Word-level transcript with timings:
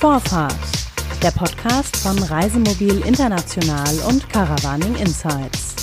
Vorfahrt, 0.00 0.56
der 1.22 1.30
Podcast 1.30 1.94
von 1.98 2.18
Reisemobil 2.18 3.02
International 3.06 3.98
und 4.08 4.30
Caravaning 4.30 4.94
Insights. 4.94 5.74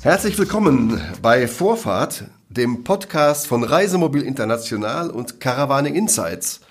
Herzlich 0.00 0.38
willkommen 0.38 0.98
bei 1.20 1.46
Vorfahrt, 1.46 2.24
dem 2.48 2.84
Podcast 2.84 3.46
von 3.46 3.64
Reisemobil 3.64 4.22
International 4.22 5.10
und 5.10 5.40
Caravaning 5.40 5.94
Insights. 5.94 6.62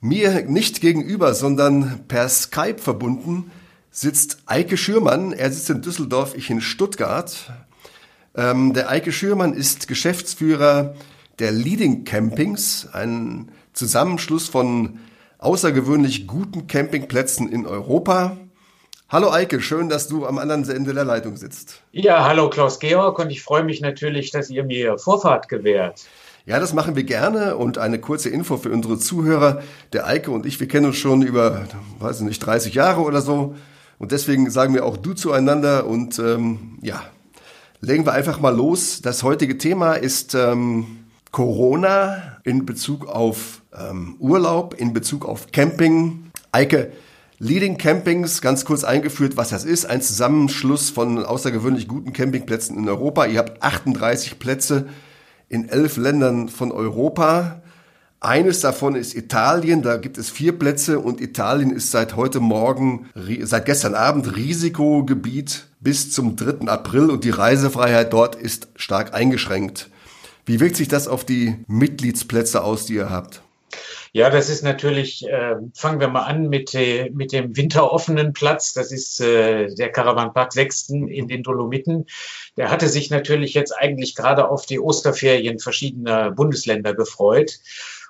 Mir 0.00 0.44
nicht 0.44 0.80
gegenüber, 0.80 1.34
sondern 1.34 2.04
per 2.06 2.28
Skype 2.28 2.78
verbunden 2.78 3.50
sitzt 3.90 4.44
Eike 4.46 4.76
Schürmann. 4.76 5.32
Er 5.32 5.50
sitzt 5.50 5.68
in 5.68 5.82
Düsseldorf, 5.82 6.36
ich 6.36 6.48
in 6.48 6.60
Stuttgart. 6.60 7.52
Ähm, 8.36 8.72
der 8.72 8.88
Eike 8.88 9.10
Schürmann 9.10 9.52
ist 9.52 9.88
Geschäftsführer 9.88 10.94
der 11.40 11.50
Leading 11.50 12.04
Campings, 12.04 12.86
ein 12.92 13.50
Zusammenschluss 13.78 14.48
von 14.48 14.98
außergewöhnlich 15.38 16.26
guten 16.26 16.66
Campingplätzen 16.66 17.48
in 17.48 17.64
Europa. 17.64 18.36
Hallo 19.08 19.30
Eike, 19.30 19.60
schön, 19.60 19.88
dass 19.88 20.08
du 20.08 20.26
am 20.26 20.38
anderen 20.38 20.68
Ende 20.68 20.92
der 20.94 21.04
Leitung 21.04 21.36
sitzt. 21.36 21.80
Ja, 21.92 22.26
hallo 22.26 22.50
Klaus 22.50 22.80
Georg 22.80 23.20
und 23.20 23.30
ich 23.30 23.40
freue 23.40 23.62
mich 23.62 23.80
natürlich, 23.80 24.32
dass 24.32 24.50
ihr 24.50 24.64
mir 24.64 24.98
Vorfahrt 24.98 25.48
gewährt. 25.48 26.06
Ja, 26.44 26.58
das 26.58 26.74
machen 26.74 26.96
wir 26.96 27.04
gerne 27.04 27.56
und 27.56 27.78
eine 27.78 28.00
kurze 28.00 28.30
Info 28.30 28.56
für 28.56 28.70
unsere 28.70 28.98
Zuhörer. 28.98 29.62
Der 29.92 30.08
Eike 30.08 30.32
und 30.32 30.44
ich, 30.44 30.58
wir 30.58 30.66
kennen 30.66 30.86
uns 30.86 30.96
schon 30.96 31.22
über, 31.22 31.68
weiß 32.00 32.18
ich 32.18 32.26
nicht, 32.26 32.40
30 32.40 32.74
Jahre 32.74 33.02
oder 33.02 33.20
so 33.20 33.54
und 34.00 34.10
deswegen 34.10 34.50
sagen 34.50 34.74
wir 34.74 34.84
auch 34.84 34.96
du 34.96 35.14
zueinander 35.14 35.86
und 35.86 36.18
ähm, 36.18 36.78
ja, 36.82 37.00
legen 37.80 38.04
wir 38.04 38.12
einfach 38.12 38.40
mal 38.40 38.56
los. 38.56 39.02
Das 39.02 39.22
heutige 39.22 39.56
Thema 39.56 39.92
ist 39.92 40.34
ähm, 40.34 41.07
Corona 41.30 42.38
in 42.44 42.66
Bezug 42.66 43.06
auf 43.06 43.62
ähm, 43.76 44.16
Urlaub, 44.18 44.74
in 44.74 44.92
Bezug 44.92 45.26
auf 45.26 45.52
Camping. 45.52 46.30
Eike, 46.52 46.92
Leading 47.38 47.78
Campings, 47.78 48.40
ganz 48.40 48.64
kurz 48.64 48.82
eingeführt, 48.82 49.36
was 49.36 49.50
das 49.50 49.64
ist. 49.64 49.86
Ein 49.86 50.02
Zusammenschluss 50.02 50.90
von 50.90 51.24
außergewöhnlich 51.24 51.86
guten 51.86 52.12
Campingplätzen 52.12 52.76
in 52.76 52.88
Europa. 52.88 53.26
Ihr 53.26 53.38
habt 53.38 53.62
38 53.62 54.38
Plätze 54.38 54.88
in 55.48 55.68
elf 55.68 55.96
Ländern 55.96 56.48
von 56.48 56.72
Europa. 56.72 57.62
Eines 58.20 58.60
davon 58.60 58.96
ist 58.96 59.14
Italien, 59.14 59.82
da 59.82 59.96
gibt 59.96 60.18
es 60.18 60.28
vier 60.30 60.58
Plätze 60.58 60.98
und 60.98 61.20
Italien 61.20 61.70
ist 61.70 61.92
seit 61.92 62.16
heute 62.16 62.40
Morgen, 62.40 63.08
seit 63.42 63.66
gestern 63.66 63.94
Abend 63.94 64.34
Risikogebiet 64.34 65.68
bis 65.78 66.10
zum 66.10 66.34
3. 66.34 66.66
April 66.66 67.10
und 67.10 67.22
die 67.22 67.30
Reisefreiheit 67.30 68.12
dort 68.12 68.34
ist 68.34 68.68
stark 68.74 69.14
eingeschränkt. 69.14 69.90
Wie 70.48 70.60
wirkt 70.60 70.76
sich 70.76 70.88
das 70.88 71.08
auf 71.08 71.26
die 71.26 71.56
Mitgliedsplätze 71.66 72.64
aus, 72.64 72.86
die 72.86 72.94
ihr 72.94 73.10
habt? 73.10 73.42
Ja, 74.14 74.30
das 74.30 74.48
ist 74.48 74.64
natürlich, 74.64 75.28
äh, 75.28 75.56
fangen 75.74 76.00
wir 76.00 76.08
mal 76.08 76.22
an 76.22 76.48
mit, 76.48 76.74
äh, 76.74 77.10
mit 77.10 77.32
dem 77.32 77.54
winteroffenen 77.54 78.32
Platz. 78.32 78.72
Das 78.72 78.90
ist 78.90 79.20
äh, 79.20 79.74
der 79.74 79.92
Caravanpark 79.92 80.54
Sechsten 80.54 81.06
in 81.06 81.28
den 81.28 81.42
Dolomiten. 81.42 82.06
Der 82.56 82.70
hatte 82.70 82.88
sich 82.88 83.10
natürlich 83.10 83.52
jetzt 83.52 83.72
eigentlich 83.72 84.14
gerade 84.14 84.48
auf 84.48 84.64
die 84.64 84.80
Osterferien 84.80 85.58
verschiedener 85.58 86.30
Bundesländer 86.30 86.94
gefreut. 86.94 87.58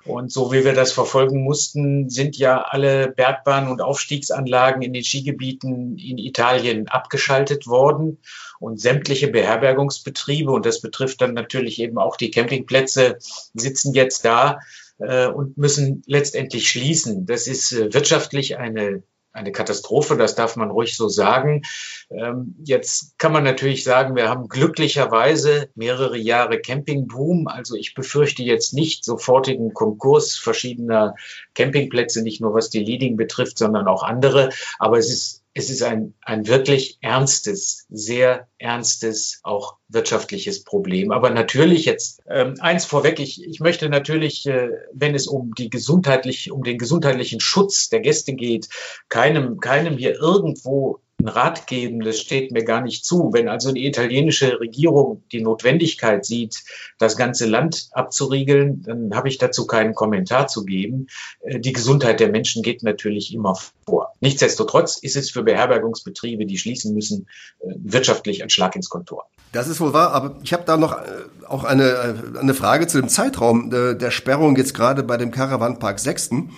Und 0.05 0.31
so 0.31 0.51
wie 0.51 0.63
wir 0.63 0.73
das 0.73 0.93
verfolgen 0.93 1.43
mussten, 1.43 2.09
sind 2.09 2.37
ja 2.37 2.61
alle 2.61 3.09
Bergbahnen 3.09 3.69
und 3.69 3.81
Aufstiegsanlagen 3.81 4.81
in 4.81 4.93
den 4.93 5.03
Skigebieten 5.03 5.97
in 5.97 6.17
Italien 6.17 6.87
abgeschaltet 6.87 7.67
worden 7.67 8.19
und 8.59 8.79
sämtliche 8.79 9.27
Beherbergungsbetriebe, 9.27 10.51
und 10.51 10.65
das 10.65 10.81
betrifft 10.81 11.21
dann 11.21 11.33
natürlich 11.33 11.79
eben 11.79 11.97
auch 11.97 12.15
die 12.15 12.31
Campingplätze, 12.31 13.17
sitzen 13.53 13.93
jetzt 13.93 14.23
da 14.23 14.59
äh, 14.99 15.27
und 15.27 15.57
müssen 15.57 16.03
letztendlich 16.05 16.69
schließen. 16.69 17.25
Das 17.25 17.47
ist 17.47 17.73
äh, 17.73 17.93
wirtschaftlich 17.93 18.57
eine 18.57 19.03
eine 19.31 19.51
Katastrophe, 19.51 20.17
das 20.17 20.35
darf 20.35 20.55
man 20.55 20.71
ruhig 20.71 20.97
so 20.97 21.07
sagen. 21.07 21.61
Ähm, 22.09 22.55
jetzt 22.63 23.17
kann 23.19 23.31
man 23.31 23.43
natürlich 23.43 23.83
sagen, 23.83 24.15
wir 24.15 24.29
haben 24.29 24.49
glücklicherweise 24.49 25.69
mehrere 25.75 26.17
Jahre 26.17 26.59
Campingboom. 26.59 27.47
Also 27.47 27.75
ich 27.75 27.93
befürchte 27.93 28.43
jetzt 28.43 28.73
nicht 28.73 29.05
sofortigen 29.05 29.73
Konkurs 29.73 30.35
verschiedener 30.35 31.15
Campingplätze, 31.53 32.23
nicht 32.23 32.41
nur 32.41 32.53
was 32.53 32.69
die 32.69 32.83
Leading 32.83 33.17
betrifft, 33.17 33.57
sondern 33.57 33.87
auch 33.87 34.03
andere. 34.03 34.49
Aber 34.79 34.97
es 34.97 35.11
ist 35.11 35.38
es 35.53 35.69
ist 35.69 35.81
ein, 35.81 36.13
ein 36.21 36.47
wirklich 36.47 36.99
ernstes, 37.01 37.85
sehr 37.89 38.47
ernstes, 38.59 39.39
auch 39.43 39.77
wirtschaftliches 39.87 40.63
Problem. 40.63 41.11
Aber 41.11 41.31
natürlich 41.31 41.85
jetzt 41.85 42.21
ähm, 42.29 42.55
eins 42.59 42.85
vorweg, 42.85 43.19
ich, 43.19 43.43
ich 43.43 43.59
möchte 43.59 43.89
natürlich, 43.89 44.45
äh, 44.45 44.69
wenn 44.93 45.15
es 45.15 45.27
um 45.27 45.53
die 45.55 45.69
gesundheitlich, 45.69 46.51
um 46.51 46.63
den 46.63 46.77
gesundheitlichen 46.77 47.39
Schutz 47.39 47.89
der 47.89 48.01
Gäste 48.01 48.33
geht, 48.33 48.69
keinem, 49.09 49.59
keinem 49.59 49.97
hier 49.97 50.15
irgendwo 50.15 50.99
ein 51.19 51.27
Rat 51.27 51.67
geben, 51.67 52.01
das 52.01 52.19
steht 52.19 52.51
mir 52.51 52.63
gar 52.63 52.81
nicht 52.81 53.05
zu. 53.05 53.31
Wenn 53.33 53.49
also 53.49 53.71
die 53.71 53.85
italienische 53.85 54.59
Regierung 54.59 55.23
die 55.31 55.41
Notwendigkeit 55.41 56.25
sieht, 56.25 56.63
das 56.97 57.17
ganze 57.17 57.45
Land 57.45 57.89
abzuriegeln, 57.91 58.83
dann 58.83 59.13
habe 59.13 59.27
ich 59.27 59.37
dazu 59.37 59.67
keinen 59.67 59.93
Kommentar 59.93 60.47
zu 60.47 60.63
geben. 60.63 61.07
Äh, 61.41 61.59
die 61.59 61.73
Gesundheit 61.73 62.19
der 62.19 62.29
Menschen 62.29 62.63
geht 62.63 62.83
natürlich 62.83 63.33
immer 63.33 63.57
vor. 63.85 64.13
Nichtsdestotrotz 64.21 64.97
ist 64.97 65.15
es 65.15 65.29
für 65.29 65.43
Beherbergungsbetriebe, 65.43 66.45
die 66.45 66.57
schließen 66.57 66.93
müssen, 66.93 67.27
äh, 67.59 67.73
wirtschaftlich 67.77 68.41
ein 68.41 68.49
Schlag 68.49 68.75
ins 68.75 68.89
Kontor. 68.89 69.25
Das 69.51 69.67
ist 69.67 69.81
wohl 69.81 69.93
wahr, 69.93 70.11
aber 70.11 70.37
ich 70.43 70.53
habe 70.53 70.63
da 70.65 70.77
noch 70.77 70.93
äh, 70.93 71.05
auch 71.47 71.63
eine, 71.63 72.33
eine 72.39 72.53
Frage 72.53 72.87
zu 72.87 72.99
dem 72.99 73.09
Zeitraum 73.09 73.71
der 73.71 74.11
Sperrung 74.11 74.55
jetzt 74.55 74.75
gerade 74.75 75.01
bei 75.01 75.17
dem 75.17 75.31
Caravanpark 75.31 75.99
Sechsten. 75.99 76.51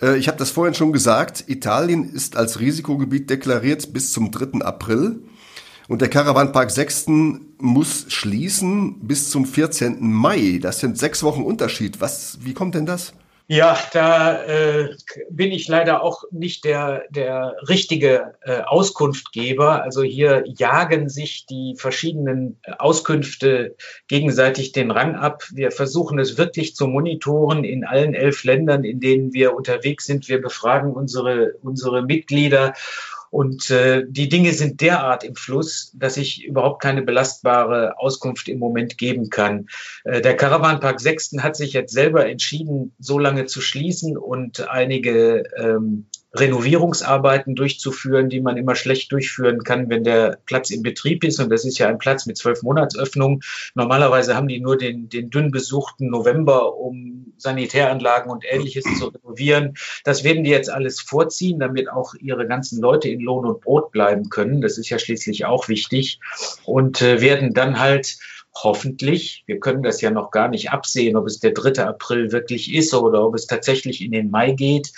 Äh, 0.00 0.18
ich 0.18 0.28
habe 0.28 0.38
das 0.38 0.50
vorhin 0.50 0.74
schon 0.74 0.92
gesagt, 0.92 1.44
Italien 1.48 2.12
ist 2.12 2.36
als 2.36 2.60
Risikogebiet 2.60 3.30
deklariert 3.30 3.92
bis 3.92 4.12
zum 4.12 4.30
3. 4.30 4.60
April. 4.64 5.22
Und 5.88 6.02
der 6.02 6.08
Caravanpark 6.08 6.70
6. 6.70 7.06
muss 7.58 8.06
schließen 8.08 9.00
bis 9.00 9.30
zum 9.30 9.46
14. 9.46 9.98
Mai. 10.00 10.58
Das 10.60 10.80
sind 10.80 10.98
sechs 10.98 11.22
Wochen 11.22 11.42
Unterschied. 11.42 12.00
Was, 12.00 12.38
wie 12.42 12.52
kommt 12.52 12.74
denn 12.74 12.84
das? 12.84 13.14
Ja, 13.50 13.78
da 13.94 14.42
äh, 14.44 14.94
bin 15.30 15.52
ich 15.52 15.68
leider 15.68 16.02
auch 16.02 16.24
nicht 16.30 16.66
der, 16.66 17.04
der 17.08 17.56
richtige 17.66 18.34
äh, 18.42 18.60
Auskunftgeber. 18.60 19.82
Also 19.82 20.02
hier 20.02 20.44
jagen 20.44 21.08
sich 21.08 21.46
die 21.46 21.74
verschiedenen 21.78 22.60
Auskünfte 22.76 23.74
gegenseitig 24.06 24.72
den 24.72 24.90
Rang 24.90 25.14
ab. 25.14 25.44
Wir 25.50 25.70
versuchen 25.70 26.18
es 26.18 26.36
wirklich 26.36 26.76
zu 26.76 26.88
monitoren 26.88 27.64
in 27.64 27.86
allen 27.86 28.12
elf 28.12 28.44
Ländern, 28.44 28.84
in 28.84 29.00
denen 29.00 29.32
wir 29.32 29.54
unterwegs 29.54 30.04
sind. 30.04 30.28
Wir 30.28 30.42
befragen 30.42 30.92
unsere, 30.92 31.54
unsere 31.62 32.02
Mitglieder 32.02 32.74
und 33.30 33.70
äh, 33.70 34.04
die 34.08 34.28
Dinge 34.28 34.52
sind 34.52 34.80
derart 34.80 35.24
im 35.24 35.34
Fluss, 35.34 35.92
dass 35.94 36.16
ich 36.16 36.44
überhaupt 36.44 36.82
keine 36.82 37.02
belastbare 37.02 37.98
Auskunft 37.98 38.48
im 38.48 38.58
Moment 38.58 38.98
geben 38.98 39.30
kann. 39.30 39.68
Äh, 40.04 40.20
der 40.20 40.36
Caravanpark 40.36 41.00
Sechsten 41.00 41.42
hat 41.42 41.56
sich 41.56 41.72
jetzt 41.72 41.92
selber 41.92 42.28
entschieden, 42.28 42.94
so 42.98 43.18
lange 43.18 43.46
zu 43.46 43.60
schließen 43.60 44.16
und 44.16 44.68
einige 44.68 45.44
ähm, 45.56 46.06
Renovierungsarbeiten 46.34 47.54
durchzuführen, 47.54 48.28
die 48.28 48.40
man 48.40 48.56
immer 48.56 48.74
schlecht 48.74 49.10
durchführen 49.12 49.64
kann, 49.64 49.88
wenn 49.88 50.04
der 50.04 50.38
Platz 50.44 50.70
in 50.70 50.82
Betrieb 50.82 51.24
ist. 51.24 51.40
Und 51.40 51.50
das 51.50 51.64
ist 51.64 51.78
ja 51.78 51.88
ein 51.88 51.98
Platz 51.98 52.26
mit 52.26 52.36
zwölf 52.36 52.62
Monatsöffnungen. 52.62 53.40
Normalerweise 53.74 54.36
haben 54.36 54.48
die 54.48 54.60
nur 54.60 54.76
den, 54.76 55.08
den 55.08 55.30
dünn 55.30 55.50
besuchten 55.50 56.10
November, 56.10 56.76
um 56.76 57.32
Sanitäranlagen 57.38 58.30
und 58.30 58.44
ähnliches 58.46 58.84
zu 58.98 59.06
renovieren. 59.06 59.74
Das 60.04 60.22
werden 60.22 60.44
die 60.44 60.50
jetzt 60.50 60.70
alles 60.70 61.00
vorziehen, 61.00 61.60
damit 61.60 61.88
auch 61.90 62.14
ihre 62.14 62.46
ganzen 62.46 62.80
Leute 62.80 63.08
in 63.08 63.20
Lohn 63.20 63.46
und 63.46 63.60
Brot 63.62 63.90
bleiben 63.90 64.28
können. 64.28 64.60
Das 64.60 64.76
ist 64.76 64.90
ja 64.90 64.98
schließlich 64.98 65.46
auch 65.46 65.68
wichtig. 65.68 66.20
Und 66.64 67.00
äh, 67.00 67.20
werden 67.20 67.54
dann 67.54 67.78
halt 67.78 68.18
hoffentlich, 68.54 69.44
wir 69.46 69.60
können 69.60 69.82
das 69.82 70.00
ja 70.00 70.10
noch 70.10 70.30
gar 70.30 70.48
nicht 70.48 70.70
absehen, 70.70 71.16
ob 71.16 71.26
es 71.26 71.38
der 71.40 71.52
3. 71.52 71.84
April 71.84 72.32
wirklich 72.32 72.74
ist 72.74 72.92
oder 72.94 73.24
ob 73.24 73.34
es 73.34 73.46
tatsächlich 73.46 74.02
in 74.02 74.12
den 74.12 74.30
Mai 74.30 74.52
geht. 74.52 74.92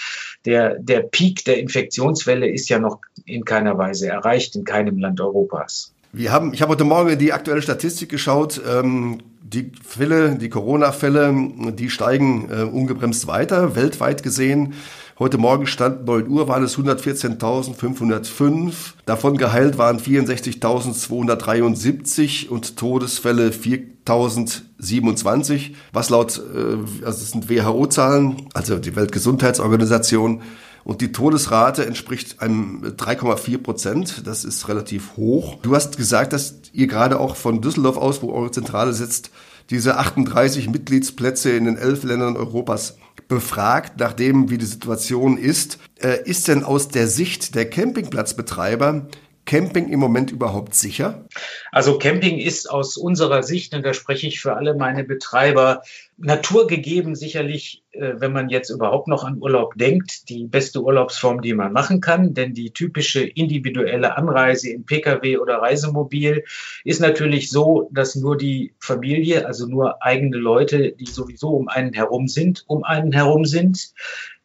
Der, 0.44 0.78
der 0.78 1.00
Peak 1.00 1.44
der 1.44 1.58
Infektionswelle 1.58 2.48
ist 2.48 2.68
ja 2.68 2.78
noch 2.78 2.98
in 3.26 3.44
keiner 3.44 3.76
Weise 3.76 4.08
erreicht, 4.08 4.56
in 4.56 4.64
keinem 4.64 4.98
Land 4.98 5.20
Europas. 5.20 5.92
Wir 6.12 6.32
haben, 6.32 6.52
ich 6.54 6.62
habe 6.62 6.72
heute 6.72 6.84
Morgen 6.84 7.18
die 7.18 7.32
aktuelle 7.32 7.62
Statistik 7.62 8.08
geschaut. 8.08 8.60
Ähm, 8.68 9.20
die 9.42 9.72
Fälle, 9.86 10.36
die 10.36 10.48
Corona-Fälle, 10.48 11.34
die 11.72 11.90
steigen 11.90 12.48
äh, 12.50 12.62
ungebremst 12.62 13.26
weiter, 13.26 13.74
weltweit 13.74 14.22
gesehen. 14.22 14.74
Heute 15.20 15.36
Morgen 15.36 15.66
stand 15.66 16.06
9 16.06 16.28
Uhr, 16.28 16.48
waren 16.48 16.64
es 16.64 16.78
114.505. 16.78 18.72
Davon 19.04 19.36
geheilt 19.36 19.76
waren 19.76 20.00
64.273 20.00 22.48
und 22.48 22.78
Todesfälle 22.78 23.50
4.027. 23.50 25.72
Was 25.92 26.08
laut, 26.08 26.38
äh, 26.38 26.78
also 27.04 27.20
das 27.20 27.32
sind 27.32 27.50
WHO-Zahlen, 27.50 28.48
also 28.54 28.78
die 28.78 28.96
Weltgesundheitsorganisation. 28.96 30.40
Und 30.84 31.02
die 31.02 31.12
Todesrate 31.12 31.84
entspricht 31.84 32.40
einem 32.40 32.82
3,4 32.82 33.58
Prozent. 33.58 34.26
Das 34.26 34.46
ist 34.46 34.68
relativ 34.68 35.18
hoch. 35.18 35.58
Du 35.60 35.74
hast 35.74 35.98
gesagt, 35.98 36.32
dass 36.32 36.62
ihr 36.72 36.86
gerade 36.86 37.20
auch 37.20 37.36
von 37.36 37.60
Düsseldorf 37.60 37.98
aus, 37.98 38.22
wo 38.22 38.32
eure 38.32 38.52
Zentrale 38.52 38.94
sitzt, 38.94 39.32
diese 39.68 39.98
38 39.98 40.70
Mitgliedsplätze 40.70 41.50
in 41.50 41.66
den 41.66 41.76
elf 41.76 42.04
Ländern 42.04 42.38
Europas 42.38 42.96
befragt, 43.30 43.98
nach 43.98 44.12
dem, 44.12 44.50
wie 44.50 44.58
die 44.58 44.66
Situation 44.66 45.38
ist. 45.38 45.78
Äh, 46.02 46.28
ist 46.28 46.48
denn 46.48 46.62
aus 46.62 46.88
der 46.88 47.06
Sicht 47.06 47.54
der 47.54 47.70
Campingplatzbetreiber 47.70 49.06
Camping 49.44 49.88
im 49.88 49.98
Moment 49.98 50.30
überhaupt 50.30 50.74
sicher? 50.74 51.26
Also 51.72 51.98
Camping 51.98 52.38
ist 52.38 52.70
aus 52.70 52.96
unserer 52.96 53.42
Sicht, 53.42 53.74
und 53.74 53.84
da 53.84 53.94
spreche 53.94 54.26
ich 54.26 54.40
für 54.40 54.56
alle 54.56 54.74
meine 54.74 55.04
Betreiber, 55.04 55.82
naturgegeben 56.18 57.14
sicherlich, 57.14 57.82
äh, 57.92 58.14
wenn 58.16 58.32
man 58.32 58.50
jetzt 58.50 58.70
überhaupt 58.70 59.08
noch 59.08 59.24
an 59.24 59.38
Urlaub 59.40 59.74
denkt, 59.76 60.28
die 60.28 60.46
beste 60.46 60.82
Urlaubsform, 60.82 61.40
die 61.40 61.54
man 61.54 61.72
machen 61.72 62.00
kann. 62.00 62.34
Denn 62.34 62.52
die 62.54 62.72
typische 62.72 63.22
individuelle 63.24 64.16
Anreise 64.16 64.70
in 64.70 64.84
Pkw 64.84 65.38
oder 65.38 65.56
Reisemobil 65.56 66.44
ist 66.84 67.00
natürlich 67.00 67.50
so, 67.50 67.88
dass 67.92 68.14
nur 68.14 68.36
die 68.36 68.74
Familie, 68.78 69.46
also 69.46 69.66
nur 69.66 70.02
eigene 70.02 70.36
Leute, 70.36 70.92
die 70.92 71.06
sowieso 71.06 71.48
um 71.50 71.68
einen 71.68 71.94
herum 71.94 72.28
sind, 72.28 72.64
um 72.66 72.84
einen 72.84 73.12
herum 73.12 73.46
sind 73.46 73.92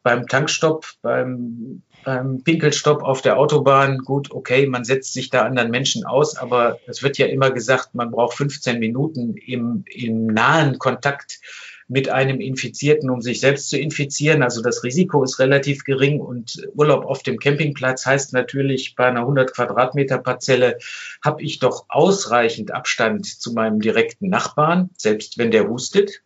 beim 0.06 0.28
Tankstopp, 0.28 0.86
beim 1.02 1.82
ähm, 2.06 2.42
Pinkelstopp 2.44 3.02
auf 3.02 3.20
der 3.20 3.38
Autobahn, 3.38 3.98
gut, 3.98 4.30
okay, 4.30 4.66
man 4.66 4.84
setzt 4.84 5.12
sich 5.12 5.28
da 5.28 5.42
anderen 5.42 5.70
Menschen 5.70 6.06
aus, 6.06 6.36
aber 6.36 6.78
es 6.86 7.02
wird 7.02 7.18
ja 7.18 7.26
immer 7.26 7.50
gesagt, 7.50 7.94
man 7.94 8.10
braucht 8.10 8.36
15 8.36 8.78
Minuten 8.78 9.36
im, 9.36 9.84
im 9.86 10.26
nahen 10.26 10.78
Kontakt 10.78 11.40
mit 11.88 12.08
einem 12.08 12.40
Infizierten, 12.40 13.10
um 13.10 13.22
sich 13.22 13.40
selbst 13.40 13.68
zu 13.68 13.78
infizieren. 13.78 14.42
Also 14.42 14.60
das 14.60 14.82
Risiko 14.82 15.22
ist 15.22 15.38
relativ 15.38 15.84
gering 15.84 16.20
und 16.20 16.68
Urlaub 16.74 17.04
auf 17.04 17.22
dem 17.22 17.38
Campingplatz 17.38 18.06
heißt 18.06 18.32
natürlich, 18.32 18.94
bei 18.96 19.06
einer 19.06 19.20
100 19.20 19.54
Quadratmeter 19.54 20.18
Parzelle 20.18 20.78
habe 21.24 21.42
ich 21.42 21.58
doch 21.60 21.86
ausreichend 21.88 22.72
Abstand 22.72 23.26
zu 23.26 23.52
meinem 23.52 23.80
direkten 23.80 24.28
Nachbarn, 24.28 24.90
selbst 24.96 25.38
wenn 25.38 25.50
der 25.50 25.68
hustet. 25.68 26.22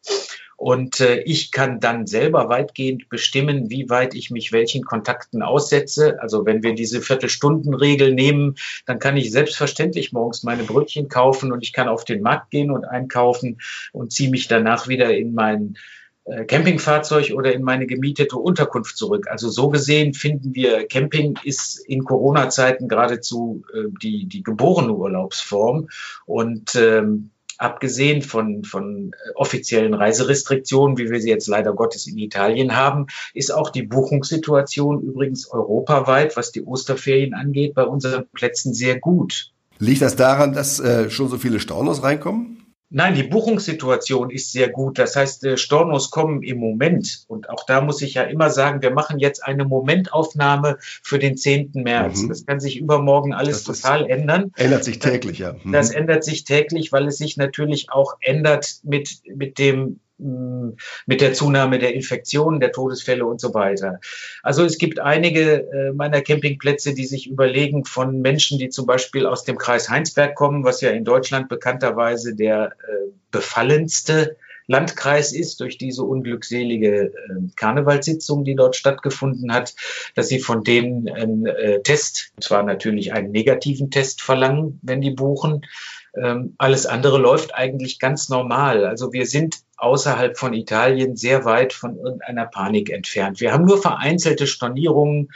Und 0.61 1.01
äh, 1.01 1.21
ich 1.21 1.53
kann 1.53 1.81
dann 1.81 2.07
selber 2.07 2.51
weitgehend 2.51 3.09
bestimmen, 3.09 3.71
wie 3.71 3.89
weit 3.89 4.15
ich 4.15 4.31
mich 4.31 4.53
welchen 4.53 4.85
Kontakten 4.85 5.41
aussetze. 5.41 6.21
Also 6.21 6.45
wenn 6.45 6.63
wir 6.63 6.75
diese 6.75 7.01
Viertelstundenregel 7.01 8.13
nehmen, 8.13 8.57
dann 8.85 8.99
kann 8.99 9.17
ich 9.17 9.33
selbstverständlich 9.33 10.13
morgens 10.13 10.43
meine 10.43 10.65
Brötchen 10.65 11.09
kaufen 11.09 11.51
und 11.51 11.63
ich 11.63 11.73
kann 11.73 11.89
auf 11.89 12.05
den 12.05 12.21
Markt 12.21 12.51
gehen 12.51 12.71
und 12.71 12.85
einkaufen 12.85 13.59
und 13.93 14.13
ziehe 14.13 14.29
mich 14.29 14.49
danach 14.49 14.87
wieder 14.87 15.17
in 15.17 15.33
mein 15.33 15.79
äh, 16.27 16.45
Campingfahrzeug 16.45 17.33
oder 17.35 17.55
in 17.55 17.63
meine 17.63 17.87
gemietete 17.87 18.37
Unterkunft 18.37 18.99
zurück. 18.99 19.29
Also 19.31 19.49
so 19.49 19.71
gesehen 19.71 20.13
finden 20.13 20.55
wir, 20.55 20.87
Camping 20.87 21.39
ist 21.43 21.79
in 21.89 22.05
Corona-Zeiten 22.05 22.87
geradezu 22.87 23.63
äh, 23.73 23.85
die, 24.03 24.27
die 24.27 24.43
geborene 24.43 24.93
Urlaubsform. 24.93 25.89
Und 26.27 26.75
ähm, 26.75 27.31
abgesehen 27.61 28.23
von, 28.23 28.65
von 28.65 29.13
äh, 29.13 29.31
offiziellen 29.35 29.95
Reiserestriktionen, 29.95 30.97
wie 30.97 31.11
wir 31.11 31.21
sie 31.21 31.29
jetzt 31.29 31.47
leider 31.47 31.75
Gottes 31.75 32.07
in 32.07 32.19
Italien 32.19 32.75
haben, 32.75 33.07
ist 33.35 33.53
auch 33.53 33.71
die 33.71 33.83
Buchungssituation 33.83 35.03
übrigens 35.03 35.49
europaweit, 35.51 36.37
was 36.37 36.53
die 36.53 36.65
Osterferien 36.65 37.35
angeht, 37.35 37.75
bei 37.75 37.85
unseren 37.85 38.27
Plätzen 38.33 38.73
sehr 38.73 38.99
gut. 38.99 39.53
Liegt 39.79 40.03
das 40.03 40.17
daran, 40.17 40.53
dass 40.53 40.81
äh, 40.81 41.11
schon 41.11 41.29
so 41.29 41.37
viele 41.37 41.61
Stornos 41.61 42.03
reinkommen? 42.03 42.60
Nein, 42.93 43.15
die 43.15 43.23
Buchungssituation 43.23 44.31
ist 44.31 44.51
sehr 44.51 44.69
gut. 44.69 44.99
Das 44.99 45.15
heißt, 45.15 45.45
äh, 45.45 45.57
Stornos 45.57 46.11
kommen 46.11 46.43
im 46.43 46.59
Moment. 46.59 47.25
Und 47.29 47.49
auch 47.49 47.65
da 47.65 47.81
muss 47.81 48.03
ich 48.03 48.15
ja 48.15 48.25
immer 48.25 48.51
sagen, 48.51 48.83
wir 48.83 48.91
machen 48.91 49.21
jetzt 49.21 49.45
eine 49.45 49.65
Momentaufnahme 49.65 50.77
für 50.81 51.21
den 51.21 51.37
10. 51.37 51.71
März. 51.75 52.23
Mhm. 52.23 52.29
Das 52.29 52.45
kann 52.45 52.59
sich 52.59 52.79
übermorgen 52.79 53.33
alles 53.33 53.63
das 53.63 53.81
total 53.81 54.11
ändern. 54.11 54.53
Ändert 54.57 54.83
sich 54.83 54.99
täglich, 54.99 55.39
ja. 55.39 55.55
Mhm. 55.63 55.71
Das 55.71 55.91
ändert 55.91 56.25
sich 56.25 56.43
täglich, 56.43 56.91
weil 56.91 57.07
es 57.07 57.19
sich 57.19 57.37
natürlich 57.37 57.93
auch 57.93 58.17
ändert 58.21 58.81
mit, 58.83 59.21
mit 59.25 59.59
dem 59.59 60.01
mit 61.07 61.21
der 61.21 61.33
Zunahme 61.33 61.79
der 61.79 61.95
Infektionen, 61.95 62.61
der 62.61 62.73
Todesfälle 62.73 63.25
und 63.25 63.41
so 63.41 63.55
weiter. 63.55 64.01
Also 64.43 64.65
es 64.65 64.79
gibt 64.79 65.01
einige 65.01 65.69
äh, 65.71 65.93
meiner 65.93 66.21
Campingplätze, 66.21 66.95
die 66.95 67.07
sich 67.07 67.29
überlegen 67.29 67.85
von 67.85 68.21
Menschen, 68.21 68.59
die 68.59 68.69
zum 68.69 68.87
Beispiel 68.87 69.27
aus 69.27 69.45
dem 69.45 69.59
Kreis 69.59 69.89
Heinsberg 69.89 70.35
kommen, 70.35 70.65
was 70.65 70.81
ja 70.81 70.91
in 70.91 71.05
Deutschland 71.05 71.49
bekannterweise 71.49 72.35
der 72.35 72.73
äh, 72.87 73.11
befallenste 73.31 74.37
Landkreis 74.67 75.33
ist 75.33 75.59
durch 75.61 75.79
diese 75.79 76.05
unglückselige 76.05 77.07
äh, 77.07 77.13
Karnevalssitzung, 77.57 78.45
die 78.45 78.55
dort 78.55 78.77
stattgefunden 78.77 79.53
hat, 79.53 79.75
dass 80.15 80.29
sie 80.29 80.39
von 80.39 80.63
denen 80.63 81.09
einen 81.09 81.49
Test, 81.83 82.33
zwar 82.41 82.63
natürlich 82.63 83.13
einen 83.13 83.33
negativen 83.33 83.91
Test 83.91 84.23
verlangen, 84.23 84.79
wenn 84.83 85.01
die 85.01 85.11
buchen, 85.11 85.63
ähm, 86.15 86.55
alles 86.59 86.87
andere 86.87 87.19
läuft 87.19 87.55
eigentlich 87.55 87.99
ganz 87.99 88.29
normal. 88.29 88.85
Also 88.85 89.13
wir 89.13 89.27
sind 89.27 89.59
außerhalb 89.77 90.39
von 90.39 90.53
Italien 90.53 91.17
sehr 91.17 91.45
weit 91.45 91.73
von 91.73 91.97
irgendeiner 91.97 92.47
Panik 92.47 92.91
entfernt. 92.91 93.41
Wir 93.41 93.53
haben 93.53 93.65
nur 93.65 93.81
vereinzelte 93.81 94.47
Stornierungen, 94.47 95.31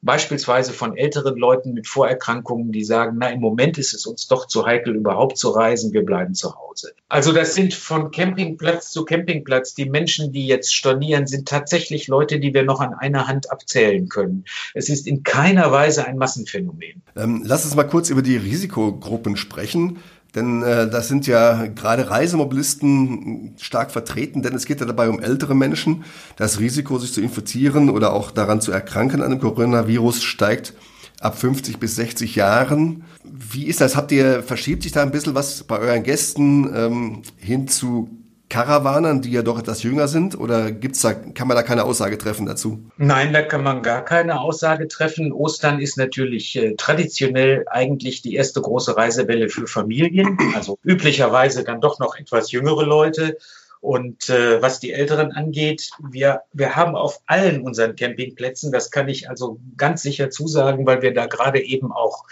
beispielsweise 0.00 0.72
von 0.72 0.96
älteren 0.96 1.36
Leuten 1.36 1.72
mit 1.72 1.88
Vorerkrankungen, 1.88 2.70
die 2.70 2.84
sagen, 2.84 3.16
na, 3.18 3.30
im 3.30 3.40
Moment 3.40 3.78
ist 3.78 3.92
es 3.94 4.06
uns 4.06 4.28
doch 4.28 4.46
zu 4.46 4.64
heikel, 4.64 4.94
überhaupt 4.94 5.38
zu 5.38 5.50
reisen, 5.50 5.92
wir 5.92 6.04
bleiben 6.04 6.34
zu 6.34 6.54
Hause. 6.54 6.92
Also 7.08 7.32
das 7.32 7.54
sind 7.54 7.74
von 7.74 8.10
Campingplatz 8.10 8.90
zu 8.90 9.04
Campingplatz. 9.04 9.74
Die 9.74 9.86
Menschen, 9.86 10.32
die 10.32 10.46
jetzt 10.46 10.72
stornieren, 10.72 11.26
sind 11.26 11.48
tatsächlich 11.48 12.06
Leute, 12.06 12.38
die 12.38 12.54
wir 12.54 12.62
noch 12.62 12.80
an 12.80 12.94
einer 12.94 13.26
Hand 13.26 13.50
abzählen 13.50 14.08
können. 14.08 14.44
Es 14.74 14.88
ist 14.88 15.06
in 15.06 15.24
keiner 15.24 15.72
Weise 15.72 16.06
ein 16.06 16.16
Massenphänomen. 16.16 17.02
Ähm, 17.16 17.42
lass 17.44 17.64
uns 17.64 17.74
mal 17.74 17.84
kurz 17.84 18.10
über 18.10 18.22
die 18.22 18.36
Risikogruppen 18.36 19.36
sprechen. 19.36 19.98
Denn 20.34 20.62
äh, 20.62 20.88
das 20.88 21.08
sind 21.08 21.26
ja 21.26 21.66
gerade 21.66 22.10
Reisemobilisten 22.10 23.54
stark 23.58 23.90
vertreten, 23.90 24.42
denn 24.42 24.54
es 24.54 24.66
geht 24.66 24.80
ja 24.80 24.86
dabei 24.86 25.08
um 25.08 25.20
ältere 25.20 25.54
Menschen. 25.54 26.04
Das 26.36 26.60
Risiko, 26.60 26.98
sich 26.98 27.12
zu 27.12 27.20
infizieren 27.20 27.88
oder 27.88 28.12
auch 28.12 28.30
daran 28.30 28.60
zu 28.60 28.70
erkranken 28.70 29.22
an 29.22 29.30
dem 29.30 29.40
Coronavirus, 29.40 30.22
steigt 30.22 30.74
ab 31.20 31.38
50 31.38 31.78
bis 31.78 31.96
60 31.96 32.36
Jahren. 32.36 33.04
Wie 33.24 33.64
ist 33.64 33.80
das? 33.80 33.96
Habt 33.96 34.12
ihr, 34.12 34.42
verschiebt 34.42 34.82
sich 34.82 34.92
da 34.92 35.02
ein 35.02 35.10
bisschen 35.10 35.34
was 35.34 35.64
bei 35.64 35.78
euren 35.78 36.02
Gästen 36.02 36.70
ähm, 36.74 37.22
hin 37.36 37.66
zu 37.66 38.10
Karawanern, 38.48 39.20
die 39.20 39.30
ja 39.30 39.42
doch 39.42 39.58
etwas 39.58 39.82
jünger 39.82 40.08
sind? 40.08 40.38
Oder 40.38 40.72
gibt's 40.72 41.02
da, 41.02 41.12
kann 41.12 41.48
man 41.48 41.56
da 41.56 41.62
keine 41.62 41.84
Aussage 41.84 42.16
treffen 42.16 42.46
dazu? 42.46 42.82
Nein, 42.96 43.32
da 43.32 43.42
kann 43.42 43.62
man 43.62 43.82
gar 43.82 44.04
keine 44.04 44.40
Aussage 44.40 44.88
treffen. 44.88 45.32
Ostern 45.32 45.80
ist 45.80 45.98
natürlich 45.98 46.56
äh, 46.56 46.74
traditionell 46.76 47.66
eigentlich 47.70 48.22
die 48.22 48.34
erste 48.34 48.60
große 48.62 48.96
Reisewelle 48.96 49.48
für 49.48 49.66
Familien. 49.66 50.38
Also 50.54 50.78
üblicherweise 50.82 51.62
dann 51.62 51.80
doch 51.80 51.98
noch 51.98 52.16
etwas 52.16 52.50
jüngere 52.50 52.84
Leute. 52.84 53.36
Und 53.80 54.28
äh, 54.28 54.60
was 54.60 54.80
die 54.80 54.92
Älteren 54.92 55.32
angeht, 55.32 55.90
wir, 56.10 56.42
wir 56.52 56.76
haben 56.76 56.96
auf 56.96 57.20
allen 57.26 57.62
unseren 57.62 57.96
Campingplätzen, 57.96 58.72
das 58.72 58.90
kann 58.90 59.08
ich 59.08 59.30
also 59.30 59.60
ganz 59.76 60.02
sicher 60.02 60.30
zusagen, 60.30 60.86
weil 60.86 61.02
wir 61.02 61.14
da 61.14 61.26
gerade 61.26 61.60
eben 61.60 61.92
auch 61.92 62.24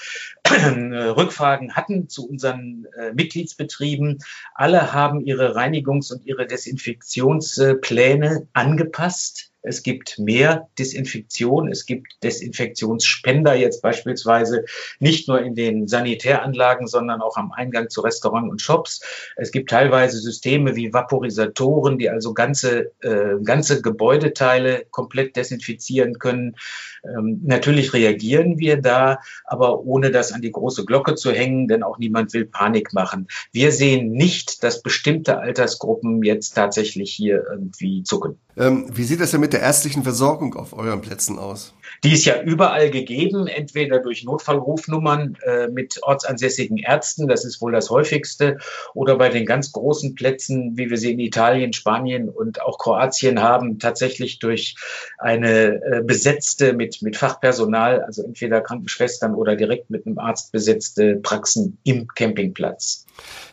äh, 0.45 0.51
Rückfragen 0.51 1.77
hatten 1.77 2.09
zu 2.09 2.29
unseren 2.29 2.87
äh, 2.99 3.13
Mitgliedsbetrieben. 3.13 4.19
Alle 4.55 4.93
haben 4.93 5.21
ihre 5.21 5.57
Reinigungs- 5.57 6.13
und 6.13 6.27
ihre 6.27 6.47
Desinfektionspläne 6.47 8.49
angepasst 8.53 9.53
es 9.67 9.83
gibt 9.83 10.19
mehr 10.19 10.69
Desinfektion, 10.79 11.71
es 11.71 11.87
gibt 11.87 12.23
Desinfektionsspender 12.23 13.55
jetzt 13.55 13.83
beispielsweise 13.83 14.65
nicht 15.01 15.29
nur 15.29 15.43
in 15.43 15.55
den 15.55 15.89
Sanitäranlagen, 15.89 16.87
sondern 16.87 17.21
auch 17.21 17.37
am 17.37 17.53
Eingang 17.53 17.91
zu 17.91 18.01
Restaurants 18.01 18.51
und 18.51 18.63
Shops. 18.63 19.03
Es 19.37 19.51
gibt 19.51 19.71
teilweise 19.71 20.19
Systeme 20.19 20.77
wie 20.77 20.93
Vaporisatoren, 20.93 21.99
die 21.99 22.09
also 22.09 22.33
ganze, 22.33 22.93
äh, 23.03 23.43
ganze 23.43 23.83
Gebäudeteile 23.83 24.87
komplett 24.91 25.37
desinfizieren 25.37 26.19
können. 26.19 26.57
Ähm, 27.05 27.41
natürlich 27.45 27.93
reagieren 27.93 28.59
wir 28.59 28.81
da, 28.81 29.19
aber 29.45 29.81
ohne 29.81 30.11
das 30.11 30.33
an 30.33 30.43
die 30.43 30.53
große 30.53 30.85
Glocke 30.85 31.15
zu 31.15 31.33
hängen, 31.33 31.69
denn 31.69 31.83
auch 31.83 31.99
niemand 31.99 32.33
will 32.35 32.47
Panik 32.47 32.93
machen. 32.93 33.27
Wir 33.53 33.73
sehen 33.73 34.13
nicht, 34.13 34.63
dass 34.63 34.83
bestimmte 34.83 35.39
Altersgruppen 35.39 36.23
jetzt 36.23 36.53
tatsächlich 36.53 37.13
hier 37.13 37.45
irgendwie 37.51 38.03
zucken. 38.05 38.39
Ähm, 38.57 38.87
wie 38.93 39.05
sieht 39.05 39.21
das 39.21 39.33
denn 39.33 39.41
mit 39.41 39.53
der 39.57 39.63
ärztlichen 39.63 40.03
Versorgung 40.03 40.55
auf 40.55 40.75
euren 40.75 41.01
Plätzen 41.01 41.39
aus? 41.39 41.73
Die 42.05 42.13
ist 42.13 42.27
ja 42.27 42.43
überall 42.43 42.91
gegeben, 42.91 43.47
entweder 43.47 44.01
durch 44.01 44.23
Notfallrufnummern 44.23 45.39
äh, 45.47 45.69
mit 45.69 46.03
ortsansässigen 46.03 46.77
Ärzten, 46.77 47.27
das 47.27 47.47
ist 47.47 47.63
wohl 47.63 47.73
das 47.73 47.89
häufigste, 47.89 48.59
oder 48.93 49.17
bei 49.17 49.31
den 49.31 49.47
ganz 49.47 49.73
großen 49.73 50.15
Plätzen, 50.15 50.77
wie 50.77 50.91
wir 50.91 50.99
sie 50.99 51.13
in 51.13 51.21
Italien, 51.21 51.73
Spanien 51.73 52.29
und 52.29 52.61
auch 52.61 52.79
Kroatien 52.79 53.43
haben, 53.43 53.79
tatsächlich 53.79 54.41
durch 54.41 54.77
eine 55.17 55.81
äh, 55.83 56.03
besetzte 56.05 56.75
mit, 56.75 57.01
mit 57.01 57.17
Fachpersonal, 57.17 58.03
also 58.03 58.25
entweder 58.25 58.61
Krankenschwestern 58.61 59.35
oder 59.35 59.57
direkt 59.57 59.89
mit 59.89 60.07
einem 60.07 60.19
Arzt 60.19 60.53
besetzte 60.53 61.17
Praxen 61.17 61.79
im 61.85 62.09
Campingplatz. 62.09 63.07